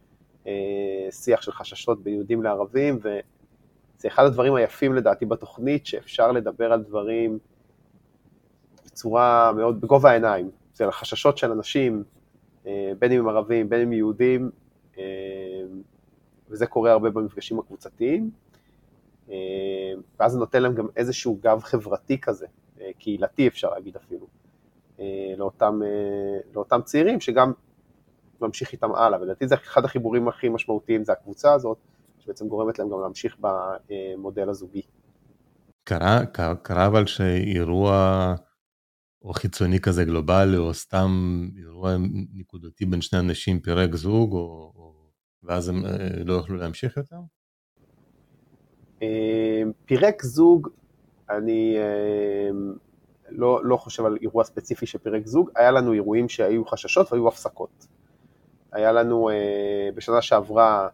אה, 0.46 0.52
שיח 1.10 1.42
של 1.42 1.52
חששות 1.52 2.02
בין 2.02 2.14
יהודים 2.14 2.42
לערבים, 2.42 2.98
וזה 2.98 4.08
אחד 4.08 4.24
הדברים 4.24 4.54
היפים 4.54 4.94
לדעתי 4.94 5.26
בתוכנית, 5.26 5.86
שאפשר 5.86 6.32
לדבר 6.32 6.72
על 6.72 6.82
דברים 6.82 7.38
בצורה 8.86 9.52
מאוד, 9.56 9.80
בגובה 9.80 10.10
העיניים. 10.10 10.50
זה 10.80 10.84
על 10.84 10.92
חששות 10.92 11.38
של 11.38 11.52
אנשים, 11.52 12.04
בין 12.98 13.12
אם 13.12 13.20
הם 13.20 13.28
ערבים, 13.28 13.68
בין 13.68 13.80
אם 13.80 13.92
יהודים, 13.92 14.50
וזה 16.50 16.66
קורה 16.66 16.92
הרבה 16.92 17.10
במפגשים 17.10 17.58
הקבוצתיים, 17.58 18.30
אה, 19.30 19.36
ואז 20.20 20.32
זה 20.32 20.38
נותן 20.38 20.62
להם 20.62 20.74
גם 20.74 20.86
איזשהו 20.96 21.38
גב 21.42 21.60
חברתי 21.62 22.20
כזה, 22.20 22.46
אה, 22.80 22.90
קהילתי 22.98 23.48
אפשר 23.48 23.70
להגיד 23.70 23.96
אפילו, 23.96 24.26
אה, 25.00 25.04
לאותם, 25.36 25.80
לאותם 26.54 26.80
צעירים 26.84 27.20
שגם 27.20 27.52
ממשיך 28.40 28.72
איתם 28.72 28.94
הלאה, 28.94 29.20
ולדעתי 29.20 29.48
זה 29.48 29.54
אחד 29.54 29.84
החיבורים 29.84 30.28
הכי 30.28 30.48
משמעותיים, 30.48 31.04
זה 31.04 31.12
הקבוצה 31.12 31.52
הזאת, 31.52 31.78
שבעצם 32.18 32.48
גורמת 32.48 32.78
להם 32.78 32.88
גם 32.90 33.00
להמשיך 33.00 33.36
במודל 33.40 34.48
הזוגי. 34.48 34.82
קרה, 35.84 36.26
קרה, 36.26 36.54
קרה 36.54 36.86
אבל 36.86 37.06
שאירוע 37.06 38.34
או 39.22 39.32
חיצוני 39.32 39.80
כזה 39.80 40.04
גלובלי, 40.04 40.56
או 40.56 40.74
סתם 40.74 41.10
אירוע 41.56 41.96
נקודתי 42.34 42.86
בין 42.86 43.00
שני 43.00 43.18
אנשים 43.18 43.60
פירק 43.60 43.94
זוג, 43.94 44.32
או, 44.32 44.72
או 44.76 44.90
ואז 45.42 45.68
הם 45.68 45.86
אה, 45.86 45.90
לא 46.24 46.32
יוכלו 46.32 46.56
להמשיך 46.56 46.96
יותר? 46.96 47.16
אה, 49.02 49.62
פירק 49.84 50.22
זוג, 50.22 50.68
אני 51.30 51.76
אה, 51.78 52.50
לא, 53.28 53.60
לא 53.64 53.76
חושב 53.76 54.04
על 54.04 54.18
אירוע 54.22 54.44
ספציפי 54.44 54.86
שפירק 54.86 55.26
זוג, 55.26 55.50
היה 55.56 55.70
לנו 55.70 55.92
אירועים 55.92 56.28
שהיו 56.28 56.66
חששות 56.66 57.12
והיו 57.12 57.28
הפסקות. 57.28 57.86
היה 58.72 58.92
לנו 58.92 59.30
בשנה 59.94 60.22
שעברה, 60.22 60.88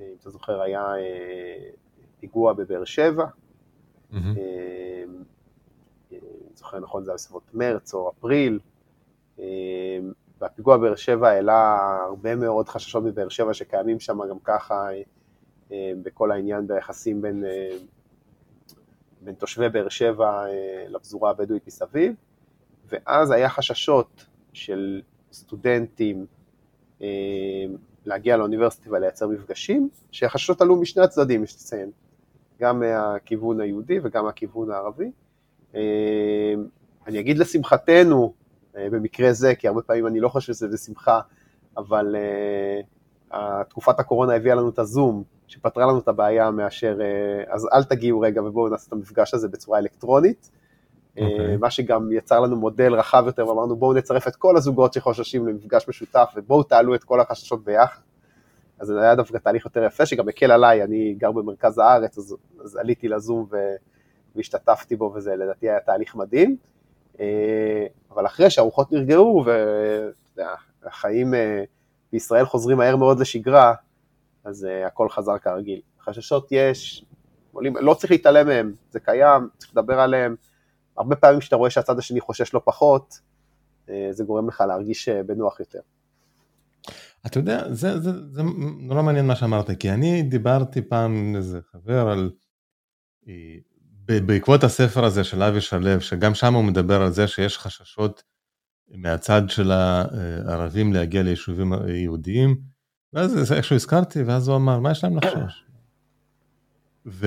אם 0.00 0.04
אתה 0.20 0.30
זוכר, 0.30 0.60
היה 0.60 0.86
פיגוע 2.20 2.52
בבאר 2.52 2.84
שבע. 2.84 3.26
Mm-hmm. 4.12 4.16
זוכר 6.56 6.80
נכון, 6.80 7.04
זה 7.04 7.10
היה 7.10 7.14
בסביבות 7.14 7.54
מרץ 7.54 7.94
או 7.94 8.10
אפריל. 8.10 8.58
והפיגוע 10.40 10.76
באר 10.76 10.94
שבע 10.94 11.28
העלה 11.28 11.78
הרבה 12.08 12.36
מאוד 12.36 12.68
חששות 12.68 13.04
בבאר 13.04 13.28
שבע 13.28 13.54
שקיימים 13.54 14.00
שם 14.00 14.18
גם 14.30 14.38
ככה 14.44 14.88
אה, 15.72 15.92
בכל 16.02 16.32
העניין 16.32 16.66
ביחסים 16.66 17.22
בין, 17.22 17.44
אה, 17.44 17.76
בין 19.20 19.34
תושבי 19.34 19.68
באר 19.68 19.88
שבע 19.88 20.46
אה, 20.46 20.84
לפזורה 20.88 21.30
הבדואית 21.30 21.66
מסביב, 21.66 22.14
ואז 22.86 23.30
היה 23.30 23.48
חששות 23.48 24.26
של 24.52 25.02
סטודנטים 25.32 26.26
להגיע 28.04 28.36
לאוניברסיטה 28.36 28.92
ולייצר 28.92 29.28
מפגשים, 29.28 29.88
שהחששות 30.10 30.60
עלו 30.60 30.76
משני 30.76 31.02
הצדדים, 31.02 31.44
יש 31.44 31.54
לציין, 31.54 31.90
גם 32.60 32.80
מהכיוון 32.80 33.60
היהודי 33.60 33.98
וגם 34.02 34.24
מהכיוון 34.24 34.70
הערבי. 34.70 35.10
אני 37.06 37.20
אגיד 37.20 37.38
לשמחתנו, 37.38 38.32
אה, 38.76 38.90
במקרה 38.90 39.32
זה, 39.32 39.54
כי 39.54 39.68
הרבה 39.68 39.82
פעמים 39.82 40.06
אני 40.06 40.20
לא 40.20 40.28
חושב 40.28 40.52
שזה 40.52 40.68
בשמחה, 40.68 41.20
אבל 41.76 42.16
uh, 43.30 43.36
תקופת 43.68 44.00
הקורונה 44.00 44.34
הביאה 44.34 44.54
לנו 44.54 44.68
את 44.68 44.78
הזום, 44.78 45.22
שפתרה 45.46 45.86
לנו 45.86 45.98
את 45.98 46.08
הבעיה 46.08 46.50
מאשר, 46.50 46.98
uh, 46.98 47.52
אז 47.54 47.68
אל 47.72 47.84
תגיעו 47.84 48.20
רגע 48.20 48.42
ובואו 48.42 48.68
נעשה 48.68 48.88
את 48.88 48.92
המפגש 48.92 49.34
הזה 49.34 49.48
בצורה 49.48 49.78
אלקטרונית. 49.78 50.50
Okay. 50.50 51.20
אוקיי. 51.20 51.56
מה 51.56 51.70
שגם 51.70 52.12
יצר 52.12 52.40
לנו 52.40 52.56
מודל 52.56 52.94
רחב 52.94 53.22
יותר, 53.26 53.48
ואמרנו 53.48 53.76
בואו 53.76 53.92
נצרף 53.92 54.28
את 54.28 54.36
כל 54.36 54.56
הזוגות 54.56 54.92
שחוששים 54.92 55.48
למפגש 55.48 55.88
משותף, 55.88 56.32
ובואו 56.36 56.62
תעלו 56.62 56.94
את 56.94 57.04
כל 57.04 57.20
החששות 57.20 57.64
ביחד. 57.64 58.00
אז 58.78 58.86
זה 58.86 59.02
היה 59.02 59.14
דווקא 59.14 59.38
תהליך 59.38 59.64
יותר 59.64 59.84
יפה, 59.84 60.06
שגם 60.06 60.28
הקל 60.28 60.50
עליי, 60.50 60.82
אני 60.82 61.14
גר 61.18 61.32
במרכז 61.32 61.78
הארץ, 61.78 62.18
אז, 62.18 62.36
אז 62.64 62.76
עליתי 62.76 63.08
לזום 63.08 63.46
ו, 63.50 63.56
והשתתפתי 64.36 64.96
בו, 64.96 65.12
וזה 65.14 65.36
לדעתי 65.36 65.70
היה 65.70 65.80
תהליך 65.80 66.14
מדהים. 66.14 66.56
אה, 67.20 67.86
אבל 68.10 68.26
אחרי 68.26 68.50
שהרוחות 68.50 68.92
נרגעו 68.92 69.44
והחיים 70.82 71.34
אה, 71.34 71.64
בישראל 72.12 72.44
חוזרים 72.44 72.78
מהר 72.78 72.96
מאוד 72.96 73.20
לשגרה, 73.20 73.74
אז 74.44 74.64
אה, 74.64 74.86
הכל 74.86 75.08
חזר 75.08 75.38
כרגיל. 75.38 75.80
חששות 76.00 76.48
יש, 76.50 77.04
לא 77.62 77.94
צריך 77.94 78.10
להתעלם 78.10 78.46
מהם, 78.46 78.74
זה 78.90 79.00
קיים, 79.00 79.48
צריך 79.58 79.72
לדבר 79.72 80.00
עליהם. 80.00 80.36
הרבה 80.96 81.16
פעמים 81.16 81.40
כשאתה 81.40 81.56
רואה 81.56 81.70
שהצד 81.70 81.98
השני 81.98 82.20
חושש 82.20 82.54
לא 82.54 82.60
פחות, 82.64 83.20
זה 84.10 84.24
גורם 84.24 84.48
לך 84.48 84.64
להרגיש 84.68 85.08
בנוח 85.08 85.60
יותר. 85.60 85.80
אתה 87.26 87.38
יודע, 87.38 87.72
זה, 87.72 88.00
זה, 88.00 88.10
זה 88.30 88.42
נורא 88.78 89.02
מעניין 89.02 89.26
מה 89.26 89.36
שאמרת, 89.36 89.70
כי 89.70 89.90
אני 89.90 90.22
דיברתי 90.22 90.82
פעם 90.82 91.16
עם 91.16 91.36
איזה 91.36 91.60
חבר 91.72 92.08
על 92.08 92.30
בעקבות 94.06 94.64
הספר 94.64 95.04
הזה 95.04 95.24
של 95.24 95.42
אבי 95.42 95.60
שלו, 95.60 96.00
שגם 96.00 96.34
שם 96.34 96.54
הוא 96.54 96.64
מדבר 96.64 97.02
על 97.02 97.12
זה 97.12 97.28
שיש 97.28 97.58
חששות 97.58 98.22
מהצד 98.88 99.42
של 99.48 99.70
הערבים 99.70 100.92
להגיע 100.92 101.22
ליישובים 101.22 101.72
יהודיים, 101.88 102.60
ואז 103.12 103.52
איכשהו 103.52 103.76
הזכרתי, 103.76 104.22
ואז 104.22 104.48
הוא 104.48 104.56
אמר, 104.56 104.80
מה 104.80 104.90
יש 104.90 105.04
להם 105.04 105.16
לחשוש? 105.16 105.64
ו, 107.06 107.26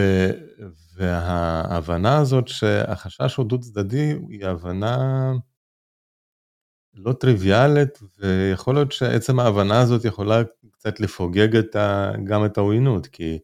וההבנה 0.95 2.17
הזאת 2.17 2.47
שהחשש 2.47 3.35
הוא 3.35 3.45
דו 3.45 3.59
צדדי, 3.59 4.13
היא 4.29 4.45
הבנה 4.45 5.31
לא 6.93 7.13
טריוויאלית, 7.13 7.99
ויכול 8.19 8.75
להיות 8.75 8.91
שעצם 8.91 9.39
ההבנה 9.39 9.81
הזאת 9.81 10.05
יכולה 10.05 10.41
קצת 10.71 10.99
לפוגג 10.99 11.55
את 11.55 11.75
ה, 11.75 12.11
גם 12.23 12.45
את 12.45 12.57
העוינות, 12.57 13.07
כי 13.07 13.39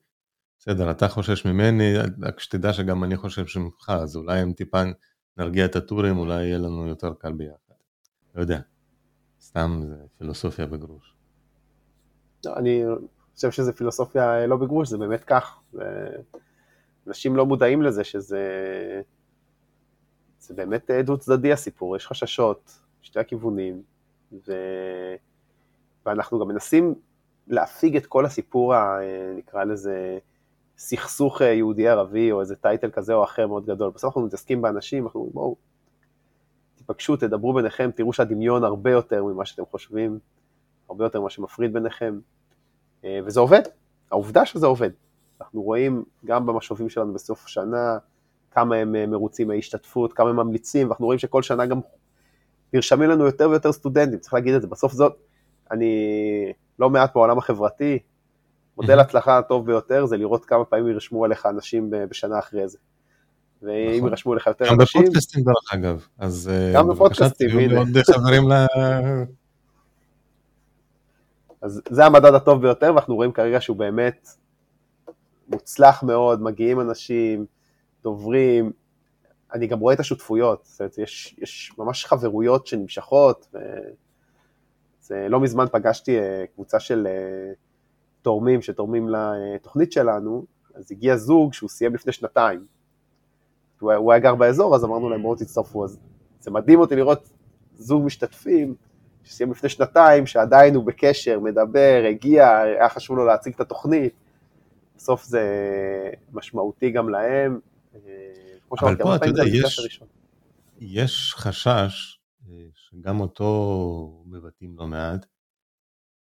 בסדר, 0.64 0.92
אתה 0.92 1.08
חושש 1.08 1.46
ממני, 1.46 1.94
רק 2.22 2.40
שתדע 2.40 2.74
שגם 2.74 3.04
אני 3.04 3.18
חושב 3.18 3.46
ממך, 3.60 3.90
אז 3.90 4.16
אולי 4.16 4.44
אם 4.44 4.54
טיפה 4.54 4.82
נרגיע 5.38 5.66
את 5.66 5.76
הטורים, 5.76 6.18
אולי 6.18 6.44
יהיה 6.44 6.58
לנו 6.58 6.88
יותר 6.88 7.14
קל 7.14 7.34
ביחד. 7.34 7.74
לא 8.36 8.42
יודע, 8.42 8.60
סתם 9.42 9.82
זה 9.88 9.96
פילוסופיה 10.18 10.66
בגרוש. 10.66 11.16
לא, 12.46 12.56
אני 12.56 12.84
חושב 13.36 13.52
שזה 13.52 13.74
פילוסופיה 13.74 14.48
לא 14.48 14.58
בגרוש, 14.58 14.90
זה 14.90 14.98
באמת 14.98 15.24
כך. 15.24 15.60
אנשים 17.08 17.36
לא 17.36 17.46
מודעים 17.46 17.82
לזה 17.82 18.04
שזה 18.04 18.42
זה 20.40 20.54
באמת 20.54 20.90
דו 21.04 21.18
צדדי 21.18 21.54
הסיפור, 21.54 21.96
יש 21.96 22.08
חששות, 22.08 22.80
שתי 23.02 23.20
הכיוונים, 23.20 23.84
ו... 24.48 24.54
ואנחנו 26.06 26.40
גם 26.40 26.48
מנסים 26.48 26.96
להפיג 27.48 27.96
את 27.96 28.06
כל 28.06 28.26
הסיפור, 28.26 28.76
ה... 28.76 28.98
נקרא 29.36 29.64
לזה, 29.64 30.18
סכסוך 30.78 31.42
אה, 31.42 31.48
יהודי-ערבי 31.48 32.32
או 32.32 32.42
איזה 32.42 32.56
טייטל 32.56 32.92
כזה 32.92 33.14
או 33.14 33.24
אחר 33.24 33.48
מאוד 33.48 33.66
גדול. 33.66 33.92
בסוף 33.96 34.06
אנחנו 34.06 34.22
מתעסקים 34.28 34.62
באנשים, 34.62 35.04
אנחנו 35.04 35.20
אומרים 35.20 35.34
בואו, 35.34 35.56
תיפגשו, 36.76 37.16
תדברו 37.16 37.54
ביניכם, 37.54 37.90
תראו 37.96 38.14
שהדמיון 38.14 38.64
הרבה 38.64 38.92
יותר 38.92 39.24
ממה 39.24 39.46
שאתם 39.46 39.64
חושבים, 39.72 40.20
הרבה 40.90 41.06
יותר 41.06 41.22
ממה 41.22 41.30
שמפריד 41.30 41.74
ביניכם, 41.74 42.20
אה, 43.06 43.20
וזה 43.26 43.40
עובד, 43.40 43.62
העובדה 44.12 44.46
שזה 44.46 44.66
עובד. 44.66 44.90
אנחנו 45.42 45.62
רואים 45.62 46.04
גם 46.26 46.46
במשובים 46.46 46.90
שלנו 46.90 47.14
בסוף 47.14 47.46
השנה, 47.46 47.98
כמה 48.52 48.76
הם 48.76 48.96
אה, 48.96 49.06
מרוצים 49.06 49.48
מההשתתפות, 49.48 50.14
כמה 50.14 50.30
הם 50.30 50.36
ממליצים, 50.36 50.88
ואנחנו 50.88 51.06
רואים 51.06 51.20
שכל 51.20 51.42
שנה 51.42 51.66
גם 51.66 51.80
נרשמים 52.74 53.10
לנו 53.10 53.26
יותר 53.26 53.50
ויותר 53.50 53.72
סטודנטים, 53.72 54.20
צריך 54.20 54.34
להגיד 54.34 54.54
את 54.54 54.62
זה. 54.62 54.68
בסוף 54.68 54.94
זאת, 54.94 55.14
אני 55.72 55.94
לא 56.80 56.90
מעט 56.90 57.12
בעולם 57.16 57.38
החברתי, 57.38 58.00
מודל 58.78 59.00
הצלחה 59.00 59.38
הטוב 59.38 59.66
ביותר 59.66 60.06
זה 60.06 60.18
לראות 60.18 60.46
כמה 60.46 60.66
פעמים 60.66 60.88
ירשמו 60.88 61.26
עליך 61.26 61.46
אנשים 61.46 61.90
בשנה 62.10 62.40
אחרי 62.40 62.68
זה. 62.68 62.78
ואם 63.62 63.98
נכון. 63.98 64.10
ירשמו 64.10 64.36
לך 64.36 64.48
יותר 64.48 64.66
אנשים... 64.74 65.02
גם 65.02 65.06
בפודקאסטים 65.06 65.44
דרך 65.44 65.74
אגב, 65.74 66.08
אז 66.20 66.52
אה, 66.54 66.72
גם 66.74 66.88
בפודקאסטים, 66.88 67.60
הנה. 67.60 67.80
עוד 67.80 67.88
חברים 68.14 68.52
ל... 68.52 68.54
אז 71.62 71.82
זה 71.90 72.06
המדד 72.06 72.34
הטוב 72.34 72.62
ביותר, 72.62 72.92
ואנחנו 72.96 73.16
רואים 73.16 73.32
כרגע 73.32 73.62
שהוא 73.62 73.78
באמת 73.78 74.28
מוצלח 75.48 76.04
מאוד, 76.04 76.42
מגיעים 76.42 76.80
אנשים, 76.80 77.46
דוברים, 78.04 78.72
אני 79.54 79.68
גם 79.68 79.80
רואה 79.80 79.94
את 79.94 80.00
השותפויות, 80.00 80.66
זאת 80.66 80.80
אומרת, 80.80 80.98
יש, 80.98 81.36
יש 81.42 81.74
ממש 81.78 82.06
חברויות 82.06 82.68
שנמשכות, 82.68 83.48
וזה, 85.02 85.28
לא 85.30 85.40
מזמן 85.40 85.66
פגשתי 85.72 86.20
אה, 86.20 86.44
קבוצה 86.56 86.80
של 86.80 87.08
אה, 87.08 87.54
תורמים 88.24 88.62
שתורמים 88.62 89.10
לתוכנית 89.10 89.92
שלנו, 89.92 90.46
אז 90.76 90.92
הגיע 90.92 91.18
זוג 91.18 91.54
שהוא 91.54 91.70
סיים 91.70 91.96
לפני 91.96 92.14
שנתיים. 92.14 92.66
הוא 93.80 93.92
היה, 93.92 93.98
הוא 93.98 94.12
היה 94.12 94.20
גר 94.20 94.36
באזור, 94.36 94.76
אז 94.76 94.84
אמרנו 94.86 95.10
להם 95.10 95.22
בואו 95.22 95.36
תצטרפו. 95.36 95.86
אז 95.86 96.00
זה 96.40 96.52
מדהים 96.52 96.80
אותי 96.80 96.96
לראות 96.96 97.30
זוג 97.78 98.06
משתתפים, 98.06 98.76
שסיים 99.24 99.52
לפני 99.52 99.70
שנתיים, 99.70 100.28
שעדיין 100.28 100.76
הוא 100.76 100.84
בקשר, 100.84 101.40
מדבר, 101.40 102.04
הגיע, 102.10 102.58
היה 102.58 102.90
חשוב 102.90 103.18
לו 103.18 103.26
להציג 103.26 103.54
את 103.54 103.60
התוכנית. 103.60 104.14
בסוף 104.98 105.24
זה 105.24 105.44
משמעותי 106.34 106.92
גם 106.92 107.10
להם. 107.10 107.60
שאמרתי, 108.80 109.04
פה 109.04 109.16
אתה 109.16 109.28
יודע, 109.28 109.44
יש, 109.46 110.04
יש 110.80 111.34
חשש, 111.38 112.20
אה, 112.50 112.66
שגם 112.74 113.20
אותו 113.20 114.24
מבטאים 114.26 114.76
לא 114.78 114.88
מעט, 114.88 115.26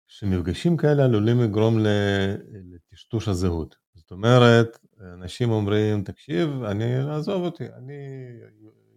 שמפגשים 0.07 0.77
כאלה 0.77 1.03
עלולים 1.03 1.41
לגרום 1.41 1.77
לטשטוש 2.73 3.27
הזהות. 3.27 3.75
זאת 3.95 4.11
אומרת, 4.11 4.79
אנשים 5.13 5.51
אומרים, 5.51 6.03
תקשיב, 6.03 6.63
אני, 6.63 7.09
עזוב 7.09 7.43
אותי, 7.43 7.63
אני 7.77 7.93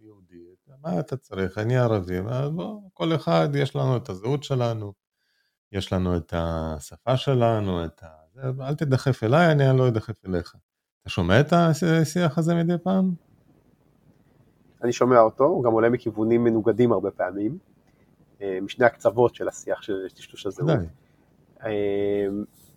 יהודי, 0.03 0.35
מה 0.81 0.99
אתה 0.99 1.17
צריך, 1.17 1.57
אני 1.57 1.77
ערבי, 1.77 2.21
בוא, 2.55 2.81
כל 2.93 3.15
אחד, 3.15 3.49
יש 3.55 3.75
לנו 3.75 3.97
את 3.97 4.09
הזהות 4.09 4.43
שלנו, 4.43 4.93
יש 5.71 5.93
לנו 5.93 6.17
את 6.17 6.33
השפה 6.37 7.17
שלנו, 7.17 7.85
את 7.85 8.03
ה... 8.03 8.07
אל 8.61 8.75
תדחף 8.75 9.23
אליי, 9.23 9.51
אני 9.51 9.77
לא 9.77 9.87
אדחף 9.87 10.25
אליך. 10.25 10.55
אתה 11.01 11.09
שומע 11.09 11.39
את 11.39 11.53
השיח 11.53 12.37
הזה 12.37 12.55
מדי 12.55 12.77
פעם? 12.83 13.13
אני 14.83 14.93
שומע 14.93 15.19
אותו, 15.19 15.43
הוא 15.43 15.63
גם 15.63 15.71
עולה 15.71 15.89
מכיוונים 15.89 16.43
מנוגדים 16.43 16.91
הרבה 16.91 17.11
פעמים, 17.11 17.57
אה, 18.41 18.59
משני 18.61 18.85
הקצוות 18.85 19.35
של 19.35 19.47
השיח 19.47 19.81
של 19.81 20.09
טשטוש 20.15 20.45
הזהות. 20.45 20.79
אה, 21.65 22.27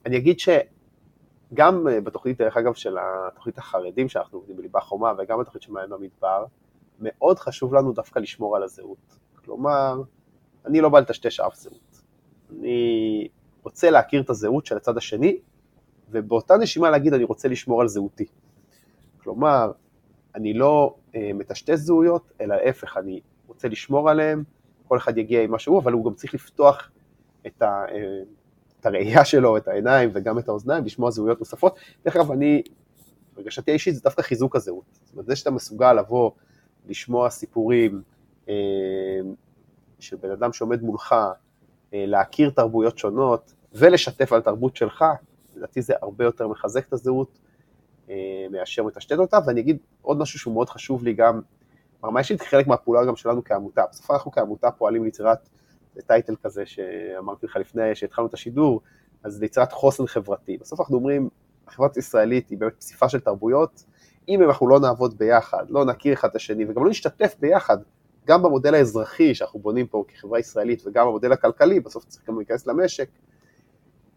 אני 0.07 0.16
אגיד 0.16 0.37
שגם 0.38 1.88
אה, 1.88 2.01
בתוכנית, 2.01 2.38
דרך 2.38 2.57
אגב, 2.57 2.75
של 2.75 2.97
התוכנית 3.01 3.59
החרדים 3.59 4.09
שאנחנו 4.09 4.38
עובדים 4.38 4.57
בליבה 4.57 4.81
חומה, 4.81 5.12
וגם 5.18 5.40
בתוכנית 5.40 5.62
של 5.62 5.73
מעיין 5.73 5.90
במדבר, 5.90 6.44
מאוד 7.01 7.38
חשוב 7.38 7.75
לנו 7.75 7.92
דווקא 7.92 8.18
לשמור 8.18 8.57
על 8.57 8.62
הזהות. 8.62 9.18
כלומר, 9.44 10.03
אני 10.66 10.81
לא 10.81 10.88
בא 10.88 11.01
לטשטש 11.01 11.40
אף 11.40 11.55
זהות. 11.55 12.03
אני 12.51 13.29
רוצה 13.62 13.90
להכיר 13.90 14.23
את 14.23 14.31
הזהות 14.31 14.66
של 14.66 14.77
הצד 14.77 14.97
השני, 14.97 15.38
ובאותה 16.11 16.57
נשימה 16.57 16.90
להגיד 16.90 17.14
אני 17.14 17.25
רוצה 17.25 17.49
לשמור 17.49 17.81
על 17.81 17.88
זהותי. 17.88 18.27
כלומר, 19.23 19.73
אני 20.35 20.55
לא 20.55 20.94
אה, 21.14 21.31
מטשטש 21.35 21.75
זהויות, 21.75 22.33
אלא 22.40 22.57
להפך, 22.57 22.97
אני 22.97 23.20
רוצה 23.47 23.68
לשמור 23.68 24.11
עליהן, 24.11 24.42
כל 24.88 24.97
אחד 24.97 25.18
יגיע 25.18 25.42
עם 25.42 25.51
מה 25.51 25.59
שהוא, 25.59 25.79
אבל 25.79 25.92
הוא 25.92 26.05
גם 26.05 26.14
צריך 26.14 26.35
לפתוח 26.35 26.90
את, 27.47 27.62
ה, 27.62 27.85
אה, 27.88 28.23
את 28.85 28.88
הראייה 28.88 29.25
שלו, 29.25 29.57
את 29.57 29.68
העיניים 29.68 30.11
וגם 30.12 30.38
את 30.38 30.49
האוזניים, 30.49 30.85
לשמוע 30.85 31.11
זהויות 31.11 31.38
נוספות. 31.38 31.79
דרך 32.05 32.16
אגב, 32.16 32.33
אני, 32.33 32.62
הרגשתי 33.37 33.70
האישית 33.70 33.94
זה 33.94 34.01
דווקא 34.01 34.23
חיזוק 34.23 34.57
הזהות. 34.57 34.85
זאת 35.03 35.12
אומרת, 35.12 35.27
זה 35.27 35.37
שאתה 35.37 35.51
מסוגל 35.51 35.92
לבוא, 35.92 36.31
לשמוע 36.87 37.31
סיפורים 37.31 38.03
אה, 38.49 38.55
של 39.99 40.16
בן 40.16 40.31
אדם 40.31 40.53
שעומד 40.53 40.83
מולך, 40.83 41.12
אה, 41.94 42.05
להכיר 42.07 42.51
תרבויות 42.51 42.99
שונות 42.99 43.53
ולשתף 43.73 44.33
על 44.33 44.40
תרבות 44.40 44.77
שלך, 44.77 45.05
לדעתי 45.57 45.83
זה 45.83 45.94
הרבה 46.03 46.25
יותר 46.25 46.49
מחזק 46.49 46.88
את 46.88 46.92
הזהות 46.92 47.38
אה, 48.11 48.47
מאשר 48.51 48.83
מטשטט 48.83 49.18
אותה, 49.18 49.38
ואני 49.47 49.61
אגיד 49.61 49.79
עוד 50.03 50.18
משהו 50.18 50.38
שהוא 50.38 50.55
מאוד 50.55 50.68
חשוב 50.68 51.05
לי 51.05 51.12
גם, 51.12 51.40
ברמה 52.01 52.20
אישית 52.20 52.42
חלק 52.42 52.66
מהפעולה 52.66 53.05
גם 53.05 53.16
שלנו 53.16 53.44
כעמותה, 53.44 53.83
בסוף 53.90 54.11
אנחנו 54.11 54.31
כעמותה 54.31 54.70
פועלים 54.70 55.05
ליצירת, 55.05 55.49
טייטל 56.07 56.37
כזה 56.42 56.66
שאמרתי 56.66 57.46
לך 57.46 57.57
לפני 57.57 57.94
שהתחלנו 57.94 58.28
את 58.28 58.35
השידור, 58.35 58.80
אז 59.24 59.40
ליצירת 59.40 59.72
חוסן 59.72 60.07
חברתי, 60.07 60.57
בסוף 60.59 60.80
אנחנו 60.80 60.96
אומרים, 60.96 61.28
החברה 61.66 61.88
הישראלית 61.96 62.48
היא 62.48 62.59
באמת 62.59 62.74
פסיפה 62.78 63.09
של 63.09 63.20
תרבויות, 63.20 63.85
אם 64.28 64.42
אנחנו 64.42 64.68
לא 64.68 64.80
נעבוד 64.80 65.18
ביחד, 65.18 65.64
לא 65.70 65.85
נכיר 65.85 66.12
אחד 66.12 66.28
את 66.28 66.37
השני 66.37 66.64
וגם 66.64 66.85
לא 66.85 66.90
נשתתף 66.90 67.35
ביחד, 67.40 67.78
גם 68.26 68.42
במודל 68.42 68.74
האזרחי 68.74 69.35
שאנחנו 69.35 69.61
בונים 69.61 69.87
פה 69.87 70.04
כחברה 70.09 70.38
ישראלית 70.38 70.87
וגם 70.87 71.07
במודל 71.07 71.33
הכלכלי, 71.33 71.80
בסוף 71.80 72.04
צריך 72.04 72.28
גם 72.28 72.38
להיכנס 72.38 72.66
למשק, 72.66 73.09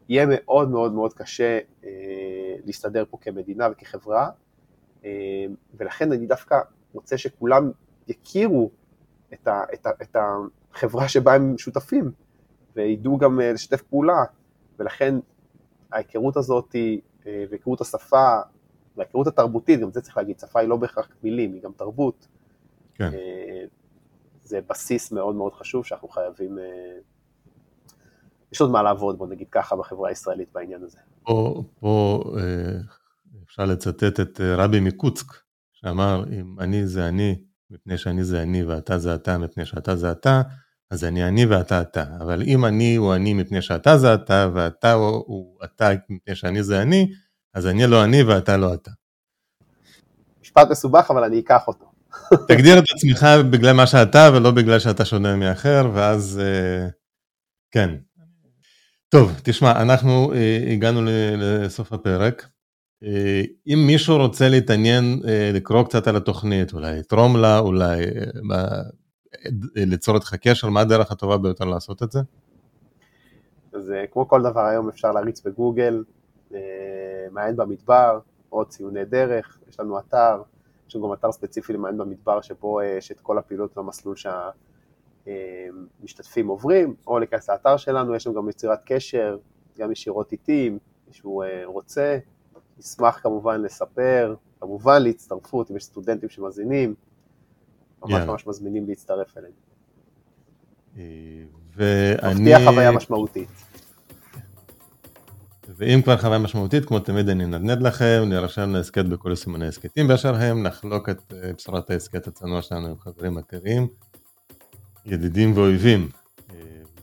יהיה 0.09 0.25
מאוד 0.29 0.69
מאוד 0.69 0.93
מאוד 0.93 1.13
קשה 1.13 1.59
אה, 1.83 1.89
להסתדר 2.65 3.03
פה 3.09 3.17
כמדינה 3.21 3.67
וכחברה, 3.71 4.29
אה, 5.05 5.45
ולכן 5.73 6.11
אני 6.11 6.27
דווקא 6.27 6.55
רוצה 6.93 7.17
שכולם 7.17 7.71
יכירו 8.07 8.69
את, 9.33 9.47
ה, 9.47 9.63
את, 9.73 9.85
ה, 9.85 9.89
את 10.01 10.15
החברה 10.73 11.09
שבה 11.09 11.33
הם 11.33 11.57
שותפים, 11.57 12.11
וידעו 12.75 13.17
גם 13.17 13.39
אה, 13.41 13.53
לשתף 13.53 13.81
פעולה, 13.81 14.23
ולכן 14.79 15.15
ההיכרות 15.91 16.37
הזאת 16.37 16.75
אה, 17.25 17.43
והיכרות 17.49 17.81
השפה 17.81 18.39
וההיכרות 18.97 19.27
התרבותית, 19.27 19.79
גם 19.79 19.91
זה 19.91 20.01
צריך 20.01 20.17
להגיד, 20.17 20.39
שפה 20.39 20.59
היא 20.59 20.69
לא 20.69 20.77
בהכרח 20.77 21.09
מילים, 21.23 21.53
היא 21.53 21.61
גם 21.61 21.71
תרבות. 21.77 22.27
כן. 22.93 23.13
אה, 23.13 23.63
זה 24.43 24.59
בסיס 24.69 25.11
מאוד 25.11 25.35
מאוד 25.35 25.53
חשוב 25.53 25.85
שאנחנו 25.85 26.07
חייבים 26.07 26.57
יש 28.51 28.61
עוד 28.61 28.71
מה 28.71 28.83
לעבוד, 28.83 29.17
בוא 29.17 29.27
נגיד 29.27 29.47
ככה, 29.51 29.75
בחברה 29.75 30.09
הישראלית 30.09 30.49
בעניין 30.53 30.83
הזה. 30.83 30.97
פה, 31.23 31.63
פה 31.79 32.23
אפשר 33.43 33.65
לצטט 33.65 34.19
את 34.19 34.41
רבי 34.41 34.79
מקוצק, 34.79 35.25
שאמר, 35.73 36.23
אם 36.31 36.59
אני 36.59 36.87
זה 36.87 37.07
אני, 37.07 37.35
מפני 37.71 37.97
שאני 37.97 38.23
זה 38.23 38.41
אני 38.41 38.63
ואתה 38.63 38.97
זה 38.97 39.15
אתה, 39.15 39.37
מפני 39.37 39.65
שאתה 39.65 39.95
זה 39.95 40.11
אתה, 40.11 40.41
אז 40.91 41.03
אני 41.03 41.27
אני 41.27 41.45
ואתה 41.45 41.81
אתה. 41.81 42.03
אבל 42.21 42.41
אם 42.41 42.65
אני 42.65 42.95
הוא 42.95 43.15
אני 43.15 43.33
מפני 43.33 43.61
שאתה 43.61 43.97
זה 43.97 44.13
אתה, 44.13 44.49
ואתה 44.53 44.93
הוא, 44.93 45.23
הוא 45.27 45.59
אתה 45.63 45.89
מפני 46.09 46.35
שאני 46.35 46.63
זה 46.63 46.81
אני, 46.81 47.11
אז 47.53 47.67
אני 47.67 47.87
לא 47.87 48.03
אני 48.03 48.23
ואתה 48.23 48.57
לא 48.57 48.73
אתה. 48.73 48.91
משפט 50.41 50.67
מסובך, 50.71 51.11
אבל 51.11 51.23
אני 51.23 51.39
אקח 51.39 51.67
אותו. 51.67 51.91
תגדיר 52.49 52.79
את 52.79 52.83
עצמך 52.95 53.27
בגלל 53.51 53.73
מה 53.73 53.87
שאתה, 53.87 54.29
ולא 54.33 54.51
בגלל 54.51 54.79
שאתה 54.79 55.05
שונה 55.05 55.35
מאחר, 55.35 55.91
ואז 55.93 56.41
אה, 56.43 56.87
כן, 57.71 57.95
טוב, 59.09 59.39
תשמע, 59.43 59.81
אנחנו 59.81 60.33
אה, 60.33 60.59
הגענו 60.71 61.01
לסוף 61.37 61.93
הפרק. 61.93 62.47
אה, 63.03 63.41
אם 63.67 63.83
מישהו 63.87 64.17
רוצה 64.17 64.49
להתעניין, 64.49 65.03
אה, 65.27 65.51
לקרוא 65.53 65.83
קצת 65.83 66.07
על 66.07 66.15
התוכנית, 66.15 66.73
אולי 66.73 66.99
לתרום 66.99 67.37
לה, 67.37 67.59
אולי 67.59 68.03
אה, 68.51 68.81
ליצור 69.75 70.15
איתך 70.15 70.35
קשר, 70.35 70.69
מה 70.69 70.81
הדרך 70.81 71.11
הטובה 71.11 71.37
ביותר 71.37 71.65
לעשות 71.65 72.03
את 72.03 72.11
זה? 72.11 72.19
אז 73.73 73.93
כמו 74.11 74.27
כל 74.27 74.41
דבר 74.41 74.65
היום 74.65 74.89
אפשר 74.89 75.11
להריץ 75.11 75.41
בגוגל, 75.41 76.03
מעיין 77.31 77.55
במדבר, 77.55 78.19
או 78.51 78.65
ציוני 78.65 79.05
דרך, 79.05 79.59
יש 79.69 79.79
לנו 79.79 79.99
אתר, 79.99 80.41
יש 80.87 80.95
לנו 80.95 81.07
גם 81.07 81.13
אתר 81.13 81.31
ספציפי 81.31 81.73
למעיין 81.73 81.97
במדבר, 81.97 82.41
שבו 82.41 82.81
יש 82.81 83.11
את 83.11 83.19
כל 83.19 83.37
הפעילות 83.37 83.77
והמסלול 83.77 84.15
שה... 84.15 84.49
משתתפים 86.03 86.47
עוברים, 86.47 86.95
או 87.07 87.19
להיכנס 87.19 87.49
לאתר 87.49 87.77
שלנו, 87.77 88.15
יש 88.15 88.27
לנו 88.27 88.35
גם 88.35 88.49
יצירת 88.49 88.79
קשר, 88.85 89.37
גם 89.77 89.91
ישירות 89.91 90.31
איתי, 90.31 90.67
אם 90.67 90.77
מישהו 91.07 91.43
רוצה, 91.65 92.17
נשמח 92.79 93.19
כמובן 93.23 93.61
לספר, 93.61 94.35
כמובן 94.59 95.03
להצטרפות, 95.03 95.71
אם 95.71 95.77
יש 95.77 95.83
סטודנטים 95.83 96.29
שמאזינים, 96.29 96.95
ממש 98.03 98.23
yeah. 98.23 98.25
ממש 98.25 98.47
מזמינים 98.47 98.87
להצטרף 98.87 99.37
אליהם. 99.37 99.53
אה, 100.97 101.03
ואני... 101.75 102.41
מבטיח 102.41 102.61
חוויה 102.69 102.91
משמעותית. 102.91 103.49
ואם 105.67 106.01
כבר 106.03 106.17
חוויה 106.17 106.39
משמעותית, 106.39 106.85
כמו 106.85 106.99
תמיד 106.99 107.29
אני 107.29 107.45
נדנד 107.45 107.81
לכם, 107.81 108.23
נרשם 108.27 108.69
להסכת 108.69 109.05
בכל 109.05 109.35
סימני 109.35 109.67
הסכתים 109.67 110.07
באשר 110.07 110.35
הם, 110.35 110.63
נחלוק 110.63 111.09
את 111.09 111.33
אה, 111.33 111.53
בשורת 111.53 111.89
ההסכת 111.89 112.27
הצנוע 112.27 112.61
שלנו 112.61 112.87
עם 112.87 112.99
חברים 112.99 113.37
אחרים. 113.37 113.87
ידידים 115.05 115.57
ואויבים. 115.57 116.09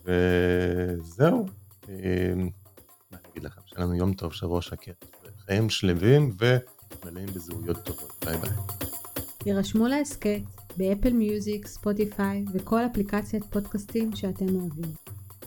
וזהו. 0.04 1.46
מה 1.88 1.94
אני 3.12 3.18
אגיד 3.32 3.44
לכם? 3.44 3.60
שיהיה 3.66 3.84
לנו 3.84 3.94
יום 3.94 4.14
טוב, 4.14 4.32
שבוע 4.32 4.62
שקט. 4.62 5.13
חיים 5.46 5.70
שלווים 5.70 6.36
ומלאים 6.38 7.26
בחוויות 7.26 7.84
טובות. 7.84 8.24
ביי 8.24 8.36
ביי. 8.36 8.50
הירשמו 9.46 9.86
להסכת 9.86 10.40
ב 10.76 10.82
Apple 10.82 11.12
Music, 11.12 11.66
Spotify 11.66 12.44
וכל 12.52 12.80
אפליקציית 12.86 13.44
פודקאסטים 13.44 14.16
שאתם 14.16 14.56
אוהבים. 14.56 14.94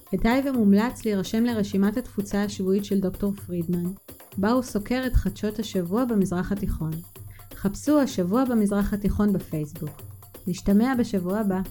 כדאי 0.09 0.41
ומומלץ 0.49 1.05
להירשם 1.05 1.43
לרשימת 1.43 1.97
התפוצה 1.97 2.43
השבועית 2.43 2.85
של 2.85 2.99
דוקטור 2.99 3.33
פרידמן, 3.33 3.91
בה 4.37 4.51
הוא 4.51 4.63
סוקר 4.63 5.03
את 5.07 5.13
חדשות 5.13 5.59
השבוע 5.59 6.05
במזרח 6.05 6.51
התיכון. 6.51 6.91
חפשו 7.55 7.99
השבוע 7.99 8.45
במזרח 8.45 8.93
התיכון 8.93 9.33
בפייסבוק. 9.33 10.01
נשתמע 10.47 10.93
בשבוע 10.99 11.39
הבא. 11.39 11.61